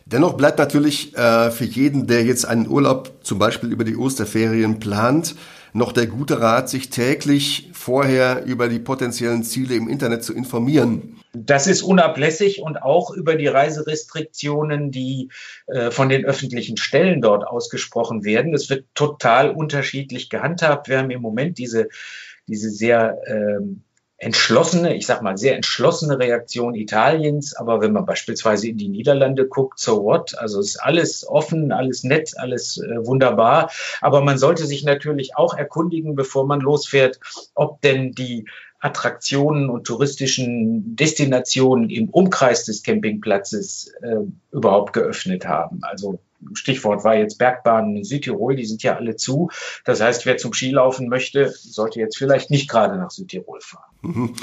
Dennoch 0.04 0.34
bleibt 0.34 0.58
natürlich 0.58 1.16
äh, 1.16 1.50
für 1.50 1.64
jeden, 1.64 2.06
der 2.06 2.24
jetzt 2.24 2.44
einen 2.44 2.68
Urlaub 2.68 3.10
zum 3.22 3.38
Beispiel 3.38 3.72
über 3.72 3.84
die 3.84 3.96
Osterferien 3.96 4.80
plant, 4.80 5.34
noch 5.74 5.92
der 5.92 6.06
gute 6.06 6.40
Rat, 6.40 6.70
sich 6.70 6.88
täglich 6.88 7.68
vorher 7.72 8.44
über 8.44 8.68
die 8.68 8.78
potenziellen 8.78 9.42
Ziele 9.42 9.74
im 9.74 9.88
Internet 9.88 10.22
zu 10.22 10.32
informieren. 10.32 11.20
Das 11.32 11.66
ist 11.66 11.82
unablässig 11.82 12.62
und 12.62 12.80
auch 12.80 13.10
über 13.10 13.34
die 13.34 13.48
Reiserestriktionen, 13.48 14.92
die 14.92 15.30
äh, 15.66 15.90
von 15.90 16.08
den 16.08 16.24
öffentlichen 16.24 16.76
Stellen 16.76 17.20
dort 17.20 17.44
ausgesprochen 17.44 18.24
werden. 18.24 18.54
Es 18.54 18.70
wird 18.70 18.86
total 18.94 19.50
unterschiedlich 19.50 20.30
gehandhabt. 20.30 20.88
Wir 20.88 20.98
haben 20.98 21.10
im 21.10 21.20
Moment 21.20 21.58
diese, 21.58 21.88
diese 22.46 22.70
sehr 22.70 23.18
ähm, 23.26 23.82
entschlossene, 24.24 24.96
ich 24.96 25.06
sag 25.06 25.20
mal, 25.20 25.36
sehr 25.36 25.54
entschlossene 25.54 26.18
Reaktion 26.18 26.74
Italiens. 26.74 27.54
Aber 27.54 27.82
wenn 27.82 27.92
man 27.92 28.06
beispielsweise 28.06 28.68
in 28.68 28.78
die 28.78 28.88
Niederlande 28.88 29.46
guckt, 29.46 29.78
so 29.78 30.02
what? 30.02 30.36
Also 30.38 30.60
ist 30.60 30.76
alles 30.76 31.26
offen, 31.28 31.72
alles 31.72 32.04
nett, 32.04 32.32
alles 32.36 32.78
äh, 32.78 33.06
wunderbar. 33.06 33.70
Aber 34.00 34.22
man 34.22 34.38
sollte 34.38 34.66
sich 34.66 34.82
natürlich 34.82 35.36
auch 35.36 35.54
erkundigen, 35.54 36.14
bevor 36.14 36.46
man 36.46 36.60
losfährt, 36.60 37.20
ob 37.54 37.82
denn 37.82 38.12
die 38.12 38.46
Attraktionen 38.80 39.68
und 39.68 39.86
touristischen 39.86 40.96
Destinationen 40.96 41.90
im 41.90 42.08
Umkreis 42.08 42.64
des 42.64 42.82
Campingplatzes 42.82 43.92
äh, 44.02 44.16
überhaupt 44.52 44.94
geöffnet 44.94 45.46
haben. 45.46 45.80
Also 45.82 46.18
Stichwort 46.52 47.04
war 47.04 47.16
jetzt 47.16 47.38
Bergbahnen 47.38 47.96
in 47.96 48.04
Südtirol, 48.04 48.56
die 48.56 48.66
sind 48.66 48.82
ja 48.82 48.96
alle 48.96 49.16
zu. 49.16 49.50
Das 49.84 50.00
heißt, 50.00 50.26
wer 50.26 50.36
zum 50.36 50.52
Skilaufen 50.52 51.08
möchte, 51.08 51.50
sollte 51.50 52.00
jetzt 52.00 52.16
vielleicht 52.16 52.50
nicht 52.50 52.68
gerade 52.68 52.96
nach 52.96 53.10
Südtirol 53.10 53.60
fahren. 53.60 53.90
Mhm. 54.02 54.34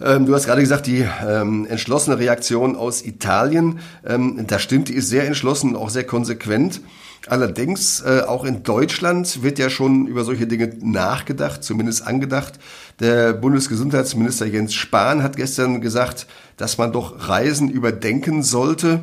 Ähm, 0.00 0.26
du 0.26 0.34
hast 0.34 0.46
gerade 0.46 0.60
gesagt, 0.60 0.86
die 0.86 1.06
ähm, 1.26 1.66
entschlossene 1.66 2.18
Reaktion 2.18 2.76
aus 2.76 3.02
Italien, 3.02 3.80
ähm, 4.06 4.44
das 4.46 4.62
stimmt, 4.62 4.88
die 4.88 4.94
ist 4.94 5.08
sehr 5.08 5.26
entschlossen 5.26 5.74
und 5.74 5.76
auch 5.76 5.88
sehr 5.88 6.04
konsequent. 6.04 6.82
Allerdings, 7.28 8.02
äh, 8.02 8.20
auch 8.20 8.44
in 8.44 8.62
Deutschland 8.62 9.42
wird 9.42 9.58
ja 9.58 9.68
schon 9.68 10.06
über 10.06 10.22
solche 10.22 10.46
Dinge 10.46 10.76
nachgedacht, 10.80 11.64
zumindest 11.64 12.06
angedacht. 12.06 12.54
Der 13.00 13.32
Bundesgesundheitsminister 13.32 14.46
Jens 14.46 14.74
Spahn 14.74 15.22
hat 15.22 15.36
gestern 15.36 15.80
gesagt, 15.80 16.26
dass 16.56 16.78
man 16.78 16.92
doch 16.92 17.28
Reisen 17.28 17.68
überdenken 17.68 18.42
sollte. 18.42 19.00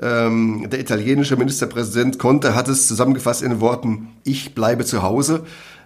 Ähm, 0.00 0.68
der 0.70 0.80
italienische 0.80 1.36
Ministerpräsident 1.36 2.18
Conte 2.18 2.54
hat 2.54 2.68
es 2.68 2.86
zusammengefasst 2.86 3.42
in 3.42 3.50
den 3.50 3.60
Worten, 3.60 4.08
ich 4.24 4.54
bleibe 4.54 4.84
zu 4.84 5.02
Hause. 5.02 5.44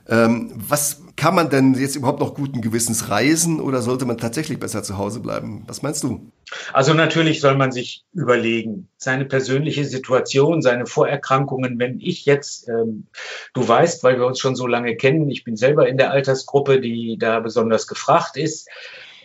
Ähm, 0.09 0.53
was 0.55 1.03
kann 1.17 1.35
man 1.35 1.49
denn 1.49 1.75
jetzt 1.75 1.95
überhaupt 1.95 2.21
noch 2.21 2.35
guten 2.35 2.61
Gewissens 2.61 3.09
reisen 3.09 3.61
oder 3.61 3.83
sollte 3.83 4.05
man 4.05 4.19
tatsächlich 4.19 4.59
besser 4.59 4.83
zu 4.83 4.99
Hause 4.99 5.21
bleiben? 5.21 5.63
Was 5.67 5.83
meinst 5.83 6.03
du? 6.03 6.33
Also 6.73 6.93
natürlich 6.93 7.41
soll 7.41 7.57
man 7.57 7.71
sich 7.71 8.05
überlegen, 8.13 8.89
seine 8.97 9.25
persönliche 9.25 9.85
Situation, 9.85 10.61
seine 10.61 10.87
Vorerkrankungen. 10.87 11.79
Wenn 11.79 12.01
ich 12.01 12.25
jetzt, 12.25 12.69
ähm, 12.69 13.07
du 13.55 13.67
weißt, 13.67 14.03
weil 14.03 14.19
wir 14.19 14.27
uns 14.27 14.41
schon 14.41 14.57
so 14.57 14.67
lange 14.67 14.97
kennen, 14.97 15.31
ich 15.31 15.45
bin 15.45 15.57
selber 15.57 15.89
in 15.89 15.99
der 15.99 16.11
Altersgruppe, 16.11 16.81
die 16.81 17.17
da 17.19 17.41
besonders 17.41 17.87
gefragt 17.87 18.37
ist. 18.37 18.69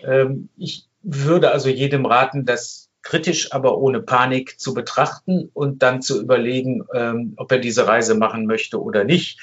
Ähm, 0.05 0.49
ich 0.57 0.87
würde 1.01 1.51
also 1.51 1.69
jedem 1.69 2.05
raten, 2.05 2.45
das 2.45 2.86
kritisch, 3.07 3.53
aber 3.53 3.77
ohne 3.77 4.01
Panik 4.01 4.59
zu 4.59 4.73
betrachten 4.73 5.49
und 5.53 5.81
dann 5.81 6.01
zu 6.01 6.21
überlegen, 6.21 6.83
ähm, 6.93 7.35
ob 7.37 7.49
er 7.53 7.59
diese 7.59 7.87
Reise 7.87 8.15
machen 8.15 8.45
möchte 8.45 8.81
oder 8.83 9.05
nicht. 9.05 9.39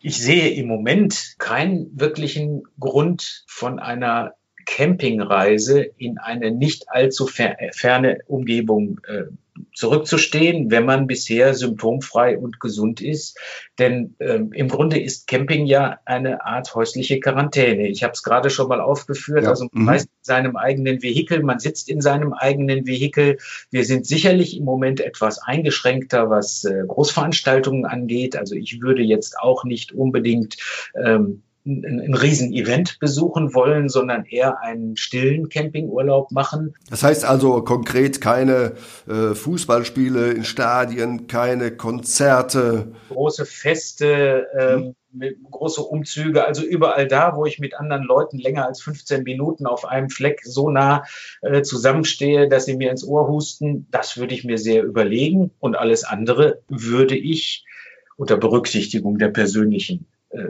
Ich 0.00 0.18
sehe 0.18 0.50
im 0.50 0.66
Moment 0.66 1.36
keinen 1.38 1.88
wirklichen 1.92 2.64
Grund 2.80 3.44
von 3.46 3.78
einer 3.78 4.34
Campingreise 4.64 5.82
in 5.98 6.18
eine 6.18 6.50
nicht 6.50 6.88
allzu 6.88 7.26
ferne 7.26 8.18
Umgebung 8.26 9.00
äh, 9.06 9.24
zurückzustehen, 9.72 10.70
wenn 10.70 10.84
man 10.84 11.06
bisher 11.06 11.54
symptomfrei 11.54 12.38
und 12.38 12.58
gesund 12.60 13.00
ist. 13.00 13.38
Denn 13.78 14.16
ähm, 14.20 14.52
im 14.52 14.68
Grunde 14.68 15.00
ist 15.00 15.26
Camping 15.28 15.66
ja 15.66 15.98
eine 16.04 16.44
Art 16.44 16.74
häusliche 16.74 17.20
Quarantäne. 17.20 17.88
Ich 17.88 18.02
habe 18.02 18.12
es 18.12 18.22
gerade 18.22 18.50
schon 18.50 18.68
mal 18.68 18.80
aufgeführt. 18.80 19.44
Ja. 19.44 19.50
Also 19.50 19.68
man 19.72 19.82
mhm. 19.82 19.88
reist 19.88 20.06
in 20.06 20.24
seinem 20.24 20.56
eigenen 20.56 21.02
Vehikel, 21.02 21.42
man 21.42 21.58
sitzt 21.60 21.88
in 21.88 22.00
seinem 22.00 22.32
eigenen 22.32 22.86
Vehikel. 22.86 23.38
Wir 23.70 23.84
sind 23.84 24.06
sicherlich 24.06 24.56
im 24.56 24.64
Moment 24.64 25.00
etwas 25.00 25.38
eingeschränkter, 25.38 26.30
was 26.30 26.64
äh, 26.64 26.82
Großveranstaltungen 26.86 27.84
angeht. 27.84 28.36
Also 28.36 28.56
ich 28.56 28.80
würde 28.80 29.02
jetzt 29.02 29.38
auch 29.38 29.64
nicht 29.64 29.92
unbedingt 29.92 30.56
ähm, 31.04 31.43
ein, 31.66 32.00
ein 32.00 32.14
Riesen-Event 32.14 32.98
besuchen 32.98 33.54
wollen, 33.54 33.88
sondern 33.88 34.24
eher 34.24 34.60
einen 34.60 34.96
stillen 34.96 35.48
Campingurlaub 35.48 36.30
machen. 36.30 36.74
Das 36.90 37.02
heißt 37.02 37.24
also 37.24 37.62
konkret 37.62 38.20
keine 38.20 38.72
äh, 39.08 39.34
Fußballspiele 39.34 40.32
in 40.32 40.44
Stadien, 40.44 41.26
keine 41.26 41.76
Konzerte. 41.76 42.92
Große 43.08 43.46
Feste, 43.46 44.46
ähm, 44.58 44.94
hm. 45.18 45.36
große 45.50 45.82
Umzüge, 45.82 46.44
also 46.44 46.62
überall 46.62 47.08
da, 47.08 47.34
wo 47.36 47.46
ich 47.46 47.58
mit 47.58 47.74
anderen 47.74 48.04
Leuten 48.04 48.38
länger 48.38 48.66
als 48.66 48.82
15 48.82 49.22
Minuten 49.22 49.66
auf 49.66 49.86
einem 49.86 50.10
Fleck 50.10 50.40
so 50.44 50.70
nah 50.70 51.04
äh, 51.40 51.62
zusammenstehe, 51.62 52.48
dass 52.48 52.66
sie 52.66 52.76
mir 52.76 52.90
ins 52.90 53.06
Ohr 53.06 53.28
husten, 53.28 53.86
das 53.90 54.18
würde 54.18 54.34
ich 54.34 54.44
mir 54.44 54.58
sehr 54.58 54.82
überlegen 54.82 55.50
und 55.60 55.76
alles 55.76 56.04
andere 56.04 56.60
würde 56.68 57.16
ich 57.16 57.64
unter 58.16 58.36
Berücksichtigung 58.36 59.18
der 59.18 59.28
persönlichen 59.28 60.06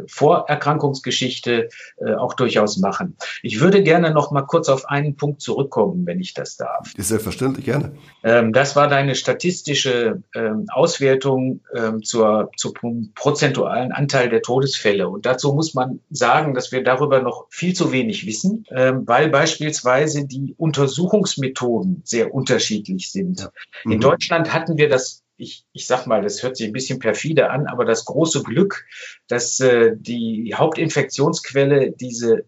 Vorerkrankungsgeschichte 0.06 1.68
äh, 1.98 2.14
auch 2.14 2.34
durchaus 2.34 2.78
machen. 2.78 3.16
Ich 3.42 3.60
würde 3.60 3.82
gerne 3.82 4.12
noch 4.12 4.30
mal 4.30 4.42
kurz 4.42 4.68
auf 4.68 4.86
einen 4.86 5.16
Punkt 5.16 5.40
zurückkommen, 5.40 6.06
wenn 6.06 6.20
ich 6.20 6.34
das 6.34 6.56
darf. 6.56 6.92
Ist 6.96 7.08
selbstverständlich, 7.08 7.64
gerne. 7.64 7.92
Ähm, 8.22 8.52
das 8.52 8.76
war 8.76 8.88
deine 8.88 9.14
statistische 9.14 10.22
ähm, 10.34 10.66
Auswertung 10.72 11.60
ähm, 11.74 12.02
zur, 12.02 12.50
zum 12.56 13.12
prozentualen 13.14 13.92
Anteil 13.92 14.28
der 14.28 14.42
Todesfälle. 14.42 15.08
Und 15.08 15.26
dazu 15.26 15.52
muss 15.52 15.74
man 15.74 16.00
sagen, 16.10 16.54
dass 16.54 16.72
wir 16.72 16.82
darüber 16.82 17.20
noch 17.20 17.46
viel 17.50 17.74
zu 17.74 17.92
wenig 17.92 18.26
wissen, 18.26 18.64
weil 18.70 19.28
beispielsweise 19.28 20.26
die 20.26 20.54
Untersuchungsmethoden 20.56 22.02
sehr 22.04 22.34
unterschiedlich 22.34 23.10
sind. 23.10 23.40
Ja. 23.40 23.50
Mhm. 23.84 23.92
In 23.92 24.00
Deutschland 24.00 24.52
hatten 24.52 24.76
wir 24.76 24.88
das 24.88 25.23
ich, 25.36 25.64
ich 25.72 25.86
sag 25.86 26.06
mal, 26.06 26.22
das 26.22 26.42
hört 26.42 26.56
sich 26.56 26.66
ein 26.66 26.72
bisschen 26.72 26.98
perfide 26.98 27.50
an, 27.50 27.66
aber 27.66 27.84
das 27.84 28.04
große 28.04 28.42
Glück, 28.42 28.84
dass 29.28 29.60
äh, 29.60 29.92
die 29.96 30.54
Hauptinfektionsquelle 30.56 31.92
diese 31.92 32.46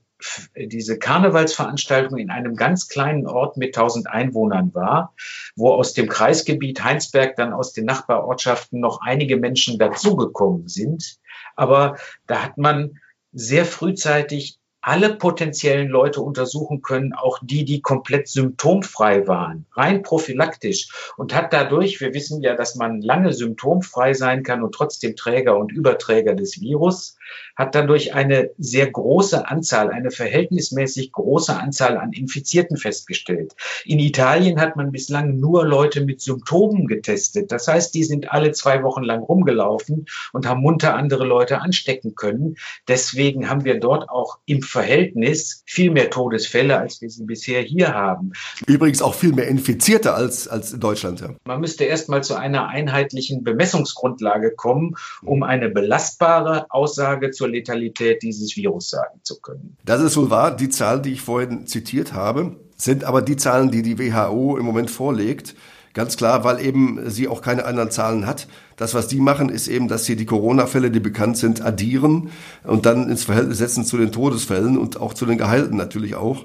diese 0.57 0.99
Karnevalsveranstaltung 0.99 2.19
in 2.19 2.31
einem 2.31 2.57
ganz 2.57 2.89
kleinen 2.89 3.27
Ort 3.27 3.57
mit 3.57 3.77
1000 3.77 4.09
Einwohnern 4.09 4.73
war, 4.75 5.15
wo 5.57 5.73
aus 5.73 5.93
dem 5.93 6.09
Kreisgebiet 6.09 6.83
Heinsberg 6.83 7.37
dann 7.37 7.53
aus 7.53 7.73
den 7.73 7.85
Nachbarortschaften 7.85 8.81
noch 8.81 9.01
einige 9.03 9.37
Menschen 9.37 9.79
dazugekommen 9.79 10.69
sind. 10.69 11.19
Aber 11.55 11.97
da 12.27 12.43
hat 12.43 12.57
man 12.57 12.99
sehr 13.33 13.67
frühzeitig 13.67 14.59
alle 14.87 15.17
potenziellen 15.17 15.89
Leute 15.89 16.21
untersuchen 16.21 16.81
können, 16.81 17.13
auch 17.13 17.41
die, 17.43 17.65
die 17.65 17.81
komplett 17.83 18.29
symptomfrei 18.29 19.27
waren, 19.27 19.67
rein 19.73 20.05
prophylaktisch. 20.05 21.13
Und 21.17 21.35
hat 21.35 21.53
dadurch, 21.53 22.01
wir 22.01 22.15
wissen 22.15 22.41
ja, 22.41 22.55
dass 22.55 22.77
man 22.77 23.03
lange 23.03 23.33
symptomfrei 23.33 24.15
sein 24.15 24.45
kann 24.45 24.63
und 24.63 24.73
trotzdem 24.73 25.17
Träger 25.17 25.59
und 25.59 25.73
Überträger 25.73 26.35
des 26.35 26.61
Virus, 26.61 27.19
hat 27.57 27.75
dadurch 27.75 28.15
eine 28.15 28.51
sehr 28.59 28.91
große 28.91 29.49
Anzahl, 29.49 29.91
eine 29.91 30.11
verhältnismäßig 30.11 31.13
große 31.13 31.57
Anzahl 31.57 31.97
an 31.97 32.13
Infizierten 32.13 32.77
festgestellt. 32.77 33.55
In 33.85 33.99
Italien 33.99 34.61
hat 34.61 34.77
man 34.77 34.93
bislang 34.93 35.41
nur 35.41 35.67
Leute 35.67 36.05
mit 36.05 36.21
Symptomen 36.21 36.87
getestet. 36.87 37.51
Das 37.51 37.67
heißt, 37.67 37.95
die 37.95 38.05
sind 38.05 38.31
alle 38.31 38.53
zwei 38.53 38.83
Wochen 38.83 39.03
lang 39.03 39.23
rumgelaufen 39.23 40.07
und 40.33 40.47
haben 40.47 40.61
munter 40.61 40.95
andere 40.95 41.25
Leute 41.25 41.61
anstecken 41.61 42.15
können. 42.15 42.57
Deswegen 42.89 43.49
haben 43.49 43.65
wir 43.65 43.81
dort 43.81 44.11
auch 44.11 44.39
im 44.45 44.63
Verhältnis 44.63 45.63
viel 45.67 45.91
mehr 45.91 46.11
Todesfälle, 46.11 46.79
als 46.79 47.01
wir 47.01 47.09
sie 47.09 47.25
bisher 47.25 47.63
hier 47.63 47.95
haben. 47.95 48.33
Übrigens 48.67 49.01
auch 49.01 49.15
viel 49.15 49.33
mehr 49.33 49.49
Infizierte 49.49 50.13
als, 50.13 50.47
als 50.47 50.73
in 50.73 50.81
Deutschland. 50.81 51.21
Ja. 51.21 51.31
Man 51.45 51.61
müsste 51.61 51.85
erst 51.85 52.09
mal 52.09 52.23
zu 52.23 52.35
einer 52.35 52.69
einheitlichen 52.69 53.45
Bemessungsgrundlage 53.45 54.55
kommen, 54.55 54.97
um 55.23 55.43
eine 55.43 55.71
belastbare 55.71 56.67
Aussage 56.71 57.31
zur 57.47 57.53
Letalität 57.53 58.23
dieses 58.23 58.57
Virus 58.57 58.91
sagen 58.91 59.21
zu 59.23 59.41
können. 59.41 59.77
Das 59.85 60.03
ist 60.03 60.17
wohl 60.17 60.31
wahr. 60.31 60.57
Die 60.57 60.69
Zahlen, 60.69 61.03
die 61.03 61.13
ich 61.13 61.21
vorhin 61.21 61.67
zitiert 61.67 62.13
habe, 62.13 62.57
sind 62.77 63.05
aber 63.05 63.23
die 63.23 63.37
Zahlen, 63.37 63.71
die 63.71 63.83
die 63.83 63.99
WHO 63.99 64.57
im 64.59 64.65
Moment 64.65 64.91
vorlegt. 64.91 65.55
Ganz 65.95 66.19
klar, 66.19 66.45
weil 66.45 66.61
eben 66.61 67.09
sie 67.09 67.27
auch 67.27 67.41
keine 67.41 67.65
anderen 67.65 67.91
Zahlen 67.91 68.27
hat. 68.27 68.49
Das, 68.77 68.93
was 68.93 69.09
die 69.09 69.19
machen, 69.19 69.49
ist 69.49 69.67
eben, 69.67 69.89
dass 69.89 70.05
sie 70.05 70.17
die 70.17 70.27
Corona-Fälle, 70.27 70.91
die 70.91 71.01
bekannt 71.01 71.39
sind, 71.39 71.63
addieren 71.63 72.31
und 72.65 72.85
dann 72.85 73.09
ins 73.09 73.25
Verhältnis 73.25 73.59
setzen 73.59 73.85
zu 73.85 73.97
den 73.97 74.13
Todesfällen 74.13 74.77
und 74.77 75.01
auch 75.01 75.15
zu 75.15 75.25
den 75.25 75.39
Gehalten 75.39 75.77
natürlich 75.77 76.15
auch. 76.15 76.45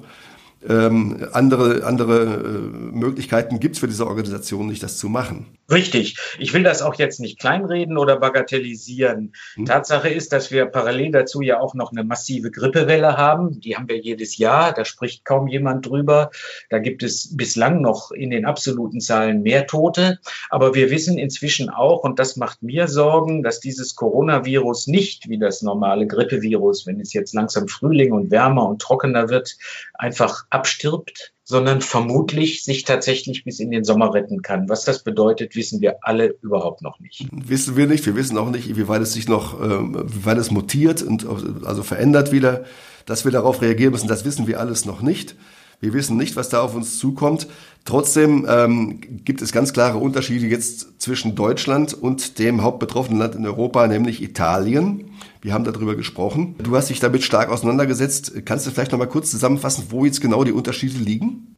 Ähm, 0.67 1.27
andere 1.31 1.83
andere 1.85 2.23
äh, 2.23 2.95
Möglichkeiten 2.95 3.59
gibt 3.59 3.75
es 3.75 3.79
für 3.79 3.87
diese 3.87 4.05
Organisation 4.05 4.67
nicht, 4.67 4.83
das 4.83 4.97
zu 4.97 5.09
machen. 5.09 5.57
Richtig. 5.71 6.17
Ich 6.37 6.53
will 6.53 6.63
das 6.63 6.81
auch 6.81 6.95
jetzt 6.95 7.19
nicht 7.19 7.39
kleinreden 7.39 7.97
oder 7.97 8.19
bagatellisieren. 8.19 9.33
Hm. 9.55 9.65
Tatsache 9.65 10.09
ist, 10.09 10.33
dass 10.33 10.51
wir 10.51 10.65
parallel 10.65 11.11
dazu 11.11 11.41
ja 11.41 11.59
auch 11.59 11.73
noch 11.73 11.91
eine 11.91 12.03
massive 12.03 12.51
Grippewelle 12.51 13.17
haben. 13.17 13.61
Die 13.61 13.77
haben 13.77 13.87
wir 13.87 13.97
jedes 13.97 14.37
Jahr. 14.37 14.73
Da 14.73 14.83
spricht 14.83 15.23
kaum 15.23 15.47
jemand 15.47 15.87
drüber. 15.87 16.29
Da 16.69 16.79
gibt 16.79 17.03
es 17.03 17.35
bislang 17.37 17.81
noch 17.81 18.11
in 18.11 18.29
den 18.31 18.45
absoluten 18.45 18.99
Zahlen 18.99 19.43
mehr 19.43 19.65
Tote. 19.65 20.19
Aber 20.49 20.75
wir 20.75 20.91
wissen 20.91 21.17
inzwischen 21.17 21.69
auch, 21.69 22.03
und 22.03 22.19
das 22.19 22.35
macht 22.35 22.61
mir 22.61 22.87
Sorgen, 22.87 23.41
dass 23.41 23.61
dieses 23.61 23.95
Coronavirus 23.95 24.87
nicht 24.87 25.29
wie 25.29 25.39
das 25.39 25.61
normale 25.61 26.05
Grippevirus, 26.05 26.85
wenn 26.85 26.99
es 26.99 27.13
jetzt 27.13 27.33
langsam 27.33 27.69
Frühling 27.69 28.11
und 28.11 28.29
wärmer 28.29 28.67
und 28.67 28.81
trockener 28.81 29.29
wird, 29.29 29.55
einfach 29.93 30.45
abstirbt, 30.51 31.33
sondern 31.43 31.81
vermutlich 31.81 32.63
sich 32.63 32.83
tatsächlich 32.83 33.43
bis 33.43 33.59
in 33.59 33.71
den 33.71 33.83
Sommer 33.83 34.13
retten 34.13 34.41
kann. 34.41 34.69
Was 34.69 34.85
das 34.85 35.03
bedeutet, 35.03 35.55
wissen 35.55 35.81
wir 35.81 35.97
alle 36.01 36.35
überhaupt 36.41 36.81
noch 36.81 36.99
nicht. 36.99 37.25
Wissen 37.31 37.75
wir 37.75 37.87
nicht. 37.87 38.05
Wir 38.05 38.15
wissen 38.15 38.37
auch 38.37 38.49
nicht, 38.49 38.75
wie 38.75 38.87
weit 38.87 39.01
es 39.01 39.13
sich 39.13 39.27
noch, 39.27 39.59
äh, 39.59 39.67
wie 39.69 40.25
weit 40.25 40.37
es 40.37 40.51
mutiert 40.51 41.01
und 41.01 41.25
also 41.65 41.83
verändert 41.83 42.31
wieder. 42.31 42.63
Dass 43.05 43.25
wir 43.25 43.31
darauf 43.31 43.61
reagieren 43.61 43.91
müssen, 43.91 44.07
das 44.07 44.25
wissen 44.25 44.45
wir 44.45 44.59
alles 44.59 44.85
noch 44.85 45.01
nicht. 45.01 45.35
Wir 45.81 45.93
wissen 45.93 46.15
nicht, 46.15 46.35
was 46.35 46.49
da 46.49 46.61
auf 46.61 46.75
uns 46.75 46.99
zukommt. 46.99 47.47
Trotzdem 47.85 48.45
ähm, 48.47 49.01
gibt 49.25 49.41
es 49.41 49.51
ganz 49.51 49.73
klare 49.73 49.97
Unterschiede 49.97 50.45
jetzt 50.45 51.01
zwischen 51.01 51.35
Deutschland 51.35 51.95
und 51.95 52.37
dem 52.37 52.61
hauptbetroffenen 52.61 53.19
Land 53.19 53.33
in 53.33 53.45
Europa, 53.45 53.87
nämlich 53.87 54.21
Italien. 54.21 55.11
Wir 55.41 55.53
haben 55.53 55.63
darüber 55.63 55.95
gesprochen. 55.95 56.55
Du 56.59 56.75
hast 56.77 56.91
dich 56.91 56.99
damit 56.99 57.23
stark 57.23 57.49
auseinandergesetzt. 57.49 58.45
Kannst 58.45 58.67
du 58.67 58.71
vielleicht 58.71 58.91
noch 58.91 58.99
mal 58.99 59.07
kurz 59.07 59.31
zusammenfassen, 59.31 59.85
wo 59.89 60.05
jetzt 60.05 60.21
genau 60.21 60.43
die 60.43 60.51
Unterschiede 60.51 60.99
liegen? 60.99 61.57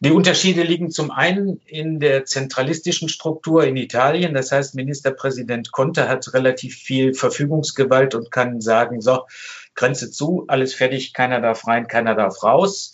Die 0.00 0.12
Unterschiede 0.12 0.62
liegen 0.62 0.90
zum 0.90 1.10
einen 1.10 1.60
in 1.66 1.98
der 1.98 2.26
zentralistischen 2.26 3.08
Struktur 3.08 3.64
in 3.64 3.76
Italien. 3.76 4.34
Das 4.34 4.52
heißt, 4.52 4.76
Ministerpräsident 4.76 5.72
Conte 5.72 6.08
hat 6.08 6.32
relativ 6.32 6.76
viel 6.76 7.12
Verfügungsgewalt 7.12 8.14
und 8.14 8.30
kann 8.30 8.60
sagen, 8.60 9.00
so, 9.00 9.22
Grenze 9.74 10.10
zu, 10.10 10.44
alles 10.46 10.74
fertig, 10.74 11.12
keiner 11.12 11.40
darf 11.40 11.66
rein, 11.66 11.88
keiner 11.88 12.14
darf 12.14 12.42
raus. 12.44 12.92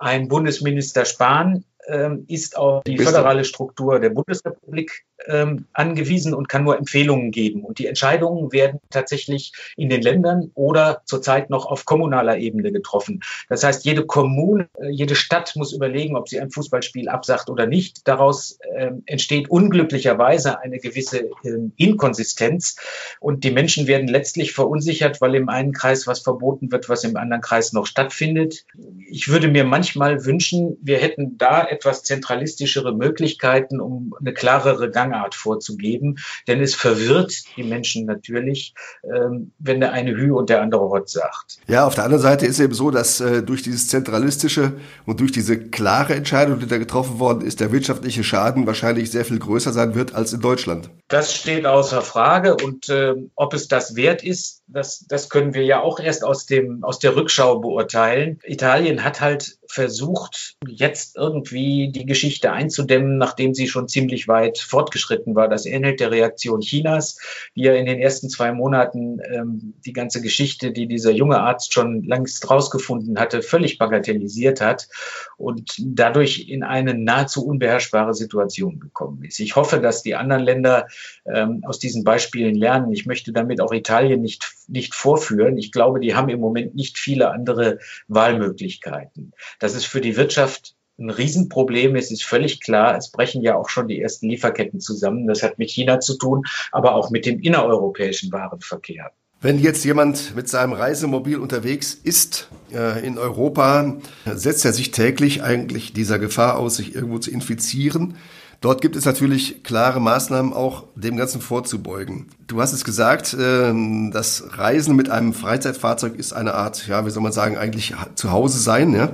Ein 0.00 0.28
Bundesminister 0.28 1.04
Spahn 1.04 1.64
ähm, 1.90 2.24
ist 2.28 2.56
auf 2.56 2.84
die 2.84 2.98
föderale 2.98 3.44
Struktur 3.44 3.98
der 3.98 4.10
Bundesrepublik 4.10 5.04
ähm, 5.26 5.66
angewiesen 5.72 6.34
und 6.34 6.48
kann 6.48 6.64
nur 6.64 6.78
Empfehlungen 6.78 7.30
geben. 7.30 7.64
Und 7.64 7.78
die 7.78 7.86
Entscheidungen 7.86 8.52
werden 8.52 8.80
tatsächlich 8.90 9.52
in 9.76 9.88
den 9.88 10.02
Ländern 10.02 10.50
oder 10.54 11.02
zurzeit 11.04 11.50
noch 11.50 11.66
auf 11.66 11.84
kommunaler 11.84 12.38
Ebene 12.38 12.72
getroffen. 12.72 13.20
Das 13.48 13.64
heißt, 13.64 13.84
jede 13.84 14.06
Kommune, 14.06 14.68
äh, 14.80 14.88
jede 14.88 15.16
Stadt 15.16 15.54
muss 15.56 15.72
überlegen, 15.72 16.16
ob 16.16 16.28
sie 16.28 16.40
ein 16.40 16.50
Fußballspiel 16.50 17.08
absagt 17.08 17.50
oder 17.50 17.66
nicht. 17.66 18.08
Daraus 18.08 18.58
äh, 18.74 18.92
entsteht 19.06 19.50
unglücklicherweise 19.50 20.60
eine 20.60 20.78
gewisse 20.78 21.30
äh, 21.42 21.70
Inkonsistenz 21.76 22.76
und 23.20 23.44
die 23.44 23.50
Menschen 23.50 23.86
werden 23.86 24.08
letztlich 24.08 24.52
verunsichert, 24.52 25.20
weil 25.20 25.34
im 25.34 25.48
einen 25.48 25.72
Kreis 25.72 26.06
was 26.06 26.20
verboten 26.20 26.72
wird, 26.72 26.88
was 26.88 27.04
im 27.04 27.16
anderen 27.16 27.42
Kreis 27.42 27.72
noch 27.72 27.86
stattfindet. 27.86 28.64
Ich 29.08 29.28
würde 29.28 29.48
mir 29.48 29.64
manchmal 29.64 30.24
wünschen, 30.24 30.76
wir 30.80 30.98
hätten 30.98 31.36
da 31.38 31.64
etwas 31.64 31.79
zentralistischere 31.80 32.94
Möglichkeiten, 32.94 33.80
um 33.80 34.14
eine 34.18 34.32
klarere 34.32 34.90
Gang 34.90 35.10
Gangart 35.10 35.34
vorzugeben, 35.34 36.18
denn 36.46 36.60
es 36.60 36.74
verwirrt 36.74 37.32
die 37.56 37.62
Menschen 37.62 38.06
natürlich, 38.06 38.74
ähm, 39.02 39.52
wenn 39.58 39.80
der 39.80 39.92
eine 39.92 40.12
Hü 40.12 40.32
und 40.32 40.50
der 40.50 40.62
andere 40.62 40.88
Hot 40.90 41.08
sagt. 41.08 41.58
Ja, 41.66 41.86
auf 41.86 41.94
der 41.94 42.04
anderen 42.04 42.22
Seite 42.22 42.46
ist 42.46 42.60
eben 42.60 42.74
so, 42.74 42.90
dass 42.90 43.20
äh, 43.20 43.42
durch 43.42 43.62
dieses 43.62 43.88
zentralistische 43.88 44.72
und 45.06 45.20
durch 45.20 45.32
diese 45.32 45.58
klare 45.58 46.14
Entscheidung, 46.14 46.60
die 46.60 46.66
da 46.66 46.78
getroffen 46.78 47.18
worden 47.18 47.42
ist, 47.42 47.60
der 47.60 47.72
wirtschaftliche 47.72 48.24
Schaden 48.24 48.66
wahrscheinlich 48.66 49.10
sehr 49.10 49.24
viel 49.24 49.38
größer 49.38 49.72
sein 49.72 49.94
wird 49.94 50.14
als 50.14 50.32
in 50.32 50.40
Deutschland. 50.40 50.90
Das 51.08 51.34
steht 51.34 51.66
außer 51.66 52.02
Frage 52.02 52.56
und 52.56 52.88
äh, 52.88 53.14
ob 53.34 53.54
es 53.54 53.68
das 53.68 53.96
wert 53.96 54.22
ist, 54.22 54.62
das, 54.66 55.04
das 55.08 55.28
können 55.28 55.54
wir 55.54 55.64
ja 55.64 55.80
auch 55.80 55.98
erst 55.98 56.24
aus, 56.24 56.46
dem, 56.46 56.84
aus 56.84 56.98
der 56.98 57.16
Rückschau 57.16 57.58
beurteilen. 57.58 58.38
Italien 58.44 59.02
hat 59.02 59.20
halt 59.20 59.58
versucht, 59.70 60.56
jetzt 60.66 61.16
irgendwie 61.16 61.92
die 61.92 62.04
Geschichte 62.04 62.52
einzudämmen, 62.52 63.18
nachdem 63.18 63.54
sie 63.54 63.68
schon 63.68 63.88
ziemlich 63.88 64.26
weit 64.26 64.58
fortgeschritten 64.58 65.34
war. 65.36 65.48
Das 65.48 65.64
ähnelt 65.64 66.00
der 66.00 66.10
Reaktion 66.10 66.60
Chinas, 66.60 67.18
die 67.54 67.62
ja 67.62 67.74
in 67.74 67.86
den 67.86 68.00
ersten 68.00 68.28
zwei 68.28 68.52
Monaten 68.52 69.20
ähm, 69.20 69.74
die 69.86 69.92
ganze 69.92 70.20
Geschichte, 70.20 70.72
die 70.72 70.88
dieser 70.88 71.12
junge 71.12 71.40
Arzt 71.40 71.72
schon 71.72 72.02
längst 72.02 72.50
rausgefunden 72.50 73.18
hatte, 73.18 73.42
völlig 73.42 73.78
bagatellisiert 73.78 74.60
hat 74.60 74.88
und 75.36 75.76
dadurch 75.78 76.48
in 76.48 76.64
eine 76.64 76.94
nahezu 76.94 77.46
unbeherrschbare 77.46 78.14
Situation 78.14 78.80
gekommen 78.80 79.22
ist. 79.22 79.38
Ich 79.38 79.54
hoffe, 79.54 79.80
dass 79.80 80.02
die 80.02 80.16
anderen 80.16 80.42
Länder 80.42 80.88
ähm, 81.26 81.62
aus 81.64 81.78
diesen 81.78 82.02
Beispielen 82.02 82.56
lernen. 82.56 82.92
Ich 82.92 83.06
möchte 83.06 83.32
damit 83.32 83.60
auch 83.60 83.72
Italien 83.72 84.20
nicht, 84.20 84.52
nicht 84.70 84.94
vorführen. 84.94 85.58
Ich 85.58 85.72
glaube, 85.72 86.00
die 86.00 86.14
haben 86.14 86.28
im 86.28 86.40
Moment 86.40 86.74
nicht 86.74 86.98
viele 86.98 87.30
andere 87.30 87.78
Wahlmöglichkeiten. 88.08 89.32
Dass 89.58 89.74
es 89.74 89.84
für 89.84 90.00
die 90.00 90.16
Wirtschaft 90.16 90.74
ein 90.98 91.10
Riesenproblem 91.10 91.96
ist, 91.96 92.12
ist 92.12 92.24
völlig 92.24 92.60
klar. 92.60 92.96
Es 92.96 93.10
brechen 93.10 93.42
ja 93.42 93.56
auch 93.56 93.68
schon 93.68 93.88
die 93.88 94.00
ersten 94.00 94.28
Lieferketten 94.28 94.80
zusammen. 94.80 95.26
Das 95.26 95.42
hat 95.42 95.58
mit 95.58 95.70
China 95.70 96.00
zu 96.00 96.16
tun, 96.16 96.44
aber 96.72 96.94
auch 96.94 97.10
mit 97.10 97.26
dem 97.26 97.40
innereuropäischen 97.40 98.30
Warenverkehr. 98.32 99.10
Wenn 99.42 99.58
jetzt 99.58 99.84
jemand 99.86 100.36
mit 100.36 100.50
seinem 100.50 100.74
Reisemobil 100.74 101.38
unterwegs 101.38 101.94
ist 101.94 102.48
äh, 102.74 103.04
in 103.06 103.16
Europa, 103.16 103.96
setzt 104.26 104.66
er 104.66 104.74
sich 104.74 104.90
täglich 104.90 105.42
eigentlich 105.42 105.94
dieser 105.94 106.18
Gefahr 106.18 106.58
aus, 106.58 106.76
sich 106.76 106.94
irgendwo 106.94 107.18
zu 107.18 107.30
infizieren. 107.30 108.16
Dort 108.60 108.82
gibt 108.82 108.94
es 108.94 109.06
natürlich 109.06 109.62
klare 109.64 110.00
Maßnahmen, 110.00 110.52
auch 110.52 110.84
dem 110.94 111.16
Ganzen 111.16 111.40
vorzubeugen. 111.40 112.26
Du 112.46 112.60
hast 112.60 112.74
es 112.74 112.84
gesagt, 112.84 113.34
ähm, 113.38 114.10
das 114.12 114.44
Reisen 114.58 114.96
mit 114.96 115.08
einem 115.08 115.32
Freizeitfahrzeug 115.32 116.16
ist 116.16 116.34
eine 116.34 116.52
Art, 116.52 116.86
ja, 116.86 117.06
wie 117.06 117.10
soll 117.10 117.22
man 117.22 117.32
sagen, 117.32 117.56
eigentlich 117.56 117.94
zu 118.16 118.30
Hause 118.30 118.58
sein, 118.58 118.94
ja. 118.94 119.12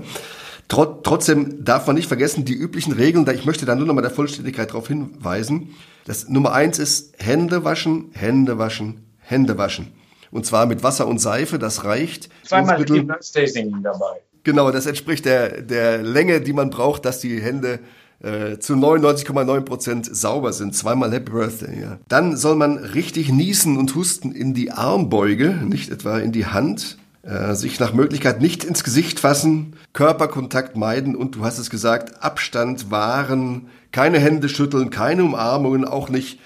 Trotzdem 0.69 1.65
darf 1.65 1.87
man 1.87 1.95
nicht 1.95 2.09
vergessen, 2.09 2.45
die 2.45 2.55
üblichen 2.55 2.93
Regeln, 2.93 3.25
da 3.25 3.31
ich 3.31 3.45
möchte 3.45 3.67
da 3.67 3.77
nur 3.77 3.87
noch 3.87 3.95
mal 3.95 4.03
der 4.03 4.11
Vollständigkeit 4.11 4.71
darauf 4.71 4.89
hinweisen. 4.89 5.77
Das 6.07 6.29
Nummer 6.29 6.53
eins 6.53 6.81
ist 6.81 7.15
Hände 7.19 7.63
waschen, 7.63 8.11
Hände 8.15 8.59
waschen, 8.59 9.07
Hände 9.21 9.59
waschen. 9.59 9.93
Und 10.33 10.45
zwar 10.45 10.67
mit 10.67 10.83
Wasser 10.83 11.07
und 11.07 11.21
Seife, 11.21 11.61
das 11.61 11.85
reicht. 11.85 12.31
Zweimal 12.43 12.85
Singing 13.21 13.81
dabei. 13.85 14.23
Genau, 14.43 14.73
das 14.73 14.87
entspricht 14.87 15.25
der, 15.25 15.63
der 15.63 16.03
Länge, 16.03 16.41
die 16.41 16.53
man 16.53 16.71
braucht, 16.71 17.05
dass 17.05 17.21
die 17.21 17.41
Hände 17.41 17.79
äh, 18.21 18.59
zu 18.59 18.75
99,9 18.75 19.61
Prozent 19.63 20.17
sauber 20.17 20.53
sind. 20.53 20.75
Zweimal 20.75 21.13
Happy 21.13 21.33
Birthday, 21.33 21.81
ja. 21.81 21.99
Dann 22.09 22.37
soll 22.37 22.57
man 22.57 22.79
richtig 22.79 23.31
niesen 23.31 23.77
und 23.77 23.95
husten 23.95 24.33
in 24.33 24.55
die 24.55 24.73
Armbeuge, 24.73 25.51
nicht 25.51 25.91
etwa 25.91 26.19
in 26.19 26.33
die 26.33 26.47
Hand. 26.47 26.99
Äh, 27.27 27.55
sich 27.55 27.81
nach 27.81 27.93
Möglichkeit 27.93 28.41
nicht 28.41 28.63
ins 28.63 28.85
Gesicht 28.85 29.19
fassen, 29.19 29.75
Körperkontakt 29.93 30.77
meiden 30.77 31.17
und 31.17 31.35
du 31.35 31.45
hast 31.45 31.59
es 31.59 31.71
gesagt, 31.71 32.23
Abstand 32.23 32.93
wahren, 32.93 33.67
keine 33.91 34.21
Hände 34.21 34.49
schütteln, 34.49 34.91
keine 34.91 35.25
Umarmungen, 35.25 35.85
auch 35.85 36.09
nicht 36.09 36.39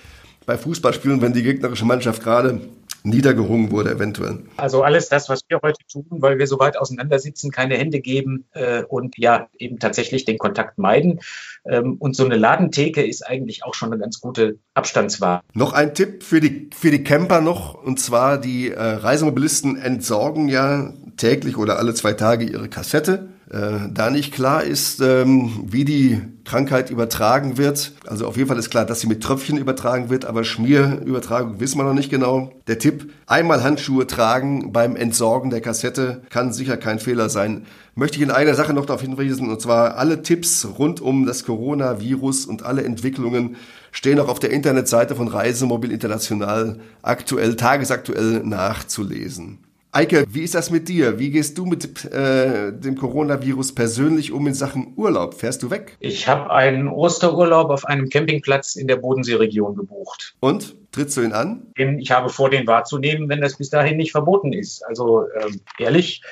bei 0.46 0.56
Fußballspielen, 0.56 1.20
wenn 1.20 1.34
die 1.34 1.42
gegnerische 1.42 1.84
Mannschaft 1.84 2.22
gerade 2.22 2.62
niedergerungen 3.02 3.70
wurde 3.70 3.90
eventuell. 3.90 4.40
Also 4.56 4.82
alles 4.82 5.08
das, 5.08 5.28
was 5.28 5.40
wir 5.48 5.60
heute 5.62 5.84
tun, 5.90 6.06
weil 6.10 6.38
wir 6.38 6.46
so 6.46 6.58
weit 6.58 6.76
auseinandersitzen, 6.76 7.50
keine 7.50 7.76
Hände 7.76 8.00
geben 8.00 8.46
äh, 8.52 8.82
und 8.82 9.16
ja 9.18 9.48
eben 9.58 9.78
tatsächlich 9.78 10.24
den 10.24 10.38
Kontakt 10.38 10.78
meiden. 10.78 11.20
Ähm, 11.64 11.96
und 11.98 12.16
so 12.16 12.24
eine 12.24 12.36
Ladentheke 12.36 13.06
ist 13.06 13.26
eigentlich 13.26 13.64
auch 13.64 13.74
schon 13.74 13.92
eine 13.92 14.00
ganz 14.00 14.20
gute 14.20 14.58
Abstandswahl. 14.74 15.40
Noch 15.54 15.72
ein 15.72 15.94
Tipp 15.94 16.22
für 16.22 16.40
die, 16.40 16.70
für 16.74 16.90
die 16.90 17.04
Camper 17.04 17.40
noch, 17.40 17.74
und 17.74 18.00
zwar 18.00 18.38
die 18.38 18.70
äh, 18.70 18.80
Reisemobilisten 18.80 19.76
entsorgen 19.76 20.48
ja 20.48 20.92
täglich 21.16 21.56
oder 21.56 21.78
alle 21.78 21.94
zwei 21.94 22.14
Tage 22.14 22.44
ihre 22.44 22.68
Kassette. 22.68 23.28
Äh, 23.50 23.88
da 23.92 24.10
nicht 24.10 24.32
klar 24.32 24.62
ist, 24.62 25.00
ähm, 25.00 25.64
wie 25.66 25.84
die 25.84 26.20
Krankheit 26.44 26.88
übertragen 26.88 27.58
wird, 27.58 27.92
also 28.06 28.28
auf 28.28 28.36
jeden 28.36 28.48
Fall 28.48 28.58
ist 28.58 28.70
klar, 28.70 28.84
dass 28.84 29.00
sie 29.00 29.08
mit 29.08 29.24
Tröpfchen 29.24 29.58
übertragen 29.58 30.08
wird, 30.08 30.24
aber 30.24 30.44
Schmierübertragung 30.44 31.58
wissen 31.58 31.76
wir 31.76 31.82
noch 31.82 31.94
nicht 31.94 32.10
genau. 32.10 32.52
Der 32.68 32.78
Tipp, 32.78 33.12
einmal 33.26 33.64
Handschuhe 33.64 34.06
tragen 34.06 34.72
beim 34.72 34.94
Entsorgen 34.94 35.50
der 35.50 35.60
Kassette 35.60 36.22
kann 36.30 36.52
sicher 36.52 36.76
kein 36.76 37.00
Fehler 37.00 37.28
sein. 37.28 37.66
Möchte 37.96 38.18
ich 38.18 38.22
in 38.22 38.30
einer 38.30 38.54
Sache 38.54 38.72
noch 38.72 38.86
darauf 38.86 39.02
hinweisen, 39.02 39.50
und 39.50 39.60
zwar 39.60 39.96
alle 39.96 40.22
Tipps 40.22 40.68
rund 40.78 41.00
um 41.00 41.26
das 41.26 41.44
Coronavirus 41.44 42.46
und 42.46 42.62
alle 42.62 42.84
Entwicklungen 42.84 43.56
stehen 43.90 44.20
auch 44.20 44.28
auf 44.28 44.38
der 44.38 44.50
Internetseite 44.50 45.16
von 45.16 45.26
Reisemobil 45.26 45.90
International 45.90 46.78
aktuell, 47.02 47.56
tagesaktuell 47.56 48.44
nachzulesen. 48.44 49.58
Eike, 49.92 50.24
wie 50.28 50.42
ist 50.42 50.54
das 50.54 50.70
mit 50.70 50.88
dir? 50.88 51.18
Wie 51.18 51.30
gehst 51.30 51.58
du 51.58 51.66
mit 51.66 52.04
äh, 52.04 52.72
dem 52.72 52.96
Coronavirus 52.96 53.74
persönlich 53.74 54.30
um 54.30 54.46
in 54.46 54.54
Sachen 54.54 54.94
Urlaub? 54.96 55.34
Fährst 55.34 55.64
du 55.64 55.70
weg? 55.70 55.96
Ich 55.98 56.28
habe 56.28 56.52
einen 56.52 56.86
Osterurlaub 56.86 57.70
auf 57.70 57.84
einem 57.84 58.08
Campingplatz 58.08 58.76
in 58.76 58.86
der 58.86 58.96
Bodenseeregion 58.96 59.74
gebucht. 59.74 60.36
Und? 60.40 60.76
Trittst 60.92 61.16
du 61.16 61.22
ihn 61.22 61.32
an? 61.32 61.72
Ich 61.76 62.10
habe 62.10 62.30
vor, 62.30 62.50
den 62.50 62.66
wahrzunehmen, 62.66 63.28
wenn 63.28 63.40
das 63.40 63.56
bis 63.58 63.70
dahin 63.70 63.96
nicht 63.96 64.10
verboten 64.10 64.52
ist. 64.52 64.84
Also 64.84 65.26
ähm, 65.40 65.60
ehrlich, 65.78 66.22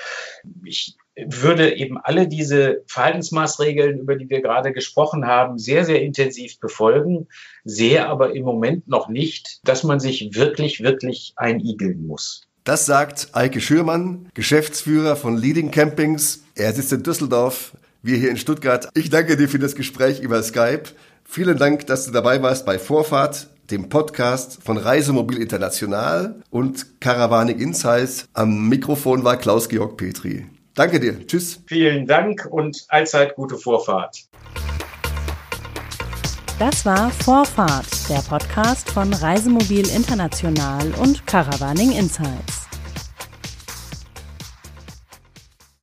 ich 0.64 0.96
würde 1.16 1.76
eben 1.76 1.98
alle 1.98 2.26
diese 2.26 2.82
Verhaltensmaßregeln, 2.86 3.98
über 3.98 4.16
die 4.16 4.28
wir 4.30 4.40
gerade 4.40 4.72
gesprochen 4.72 5.26
haben, 5.26 5.58
sehr, 5.58 5.84
sehr 5.84 6.02
intensiv 6.02 6.58
befolgen, 6.60 7.28
sehe 7.64 8.06
aber 8.08 8.34
im 8.34 8.44
Moment 8.44 8.88
noch 8.88 9.08
nicht, 9.08 9.60
dass 9.62 9.84
man 9.84 10.00
sich 10.00 10.34
wirklich, 10.34 10.82
wirklich 10.82 11.34
einigeln 11.36 12.06
muss. 12.06 12.47
Das 12.68 12.84
sagt 12.84 13.28
Eike 13.32 13.62
Schürmann, 13.62 14.28
Geschäftsführer 14.34 15.16
von 15.16 15.38
Leading 15.38 15.70
Campings. 15.70 16.44
Er 16.54 16.70
sitzt 16.74 16.92
in 16.92 17.02
Düsseldorf, 17.02 17.72
wir 18.02 18.18
hier 18.18 18.28
in 18.28 18.36
Stuttgart. 18.36 18.90
Ich 18.92 19.08
danke 19.08 19.38
dir 19.38 19.48
für 19.48 19.58
das 19.58 19.74
Gespräch 19.74 20.20
über 20.20 20.42
Skype. 20.42 20.82
Vielen 21.24 21.56
Dank, 21.56 21.86
dass 21.86 22.04
du 22.04 22.12
dabei 22.12 22.42
warst 22.42 22.66
bei 22.66 22.78
Vorfahrt, 22.78 23.48
dem 23.70 23.88
Podcast 23.88 24.62
von 24.62 24.76
Reisemobil 24.76 25.40
International 25.40 26.42
und 26.50 27.00
Caravaning 27.00 27.58
Insights. 27.58 28.26
Am 28.34 28.68
Mikrofon 28.68 29.24
war 29.24 29.38
Klaus-Georg 29.38 29.96
Petri. 29.96 30.44
Danke 30.74 31.00
dir. 31.00 31.26
Tschüss. 31.26 31.62
Vielen 31.64 32.06
Dank 32.06 32.46
und 32.50 32.84
allzeit 32.88 33.34
gute 33.34 33.56
Vorfahrt. 33.56 34.28
Das 36.58 36.84
war 36.84 37.10
Vorfahrt, 37.10 37.86
der 38.08 38.18
Podcast 38.18 38.90
von 38.90 39.12
Reisemobil 39.12 39.88
International 39.90 40.92
und 41.00 41.24
Caravaning 41.24 41.92
Insights. 41.92 42.67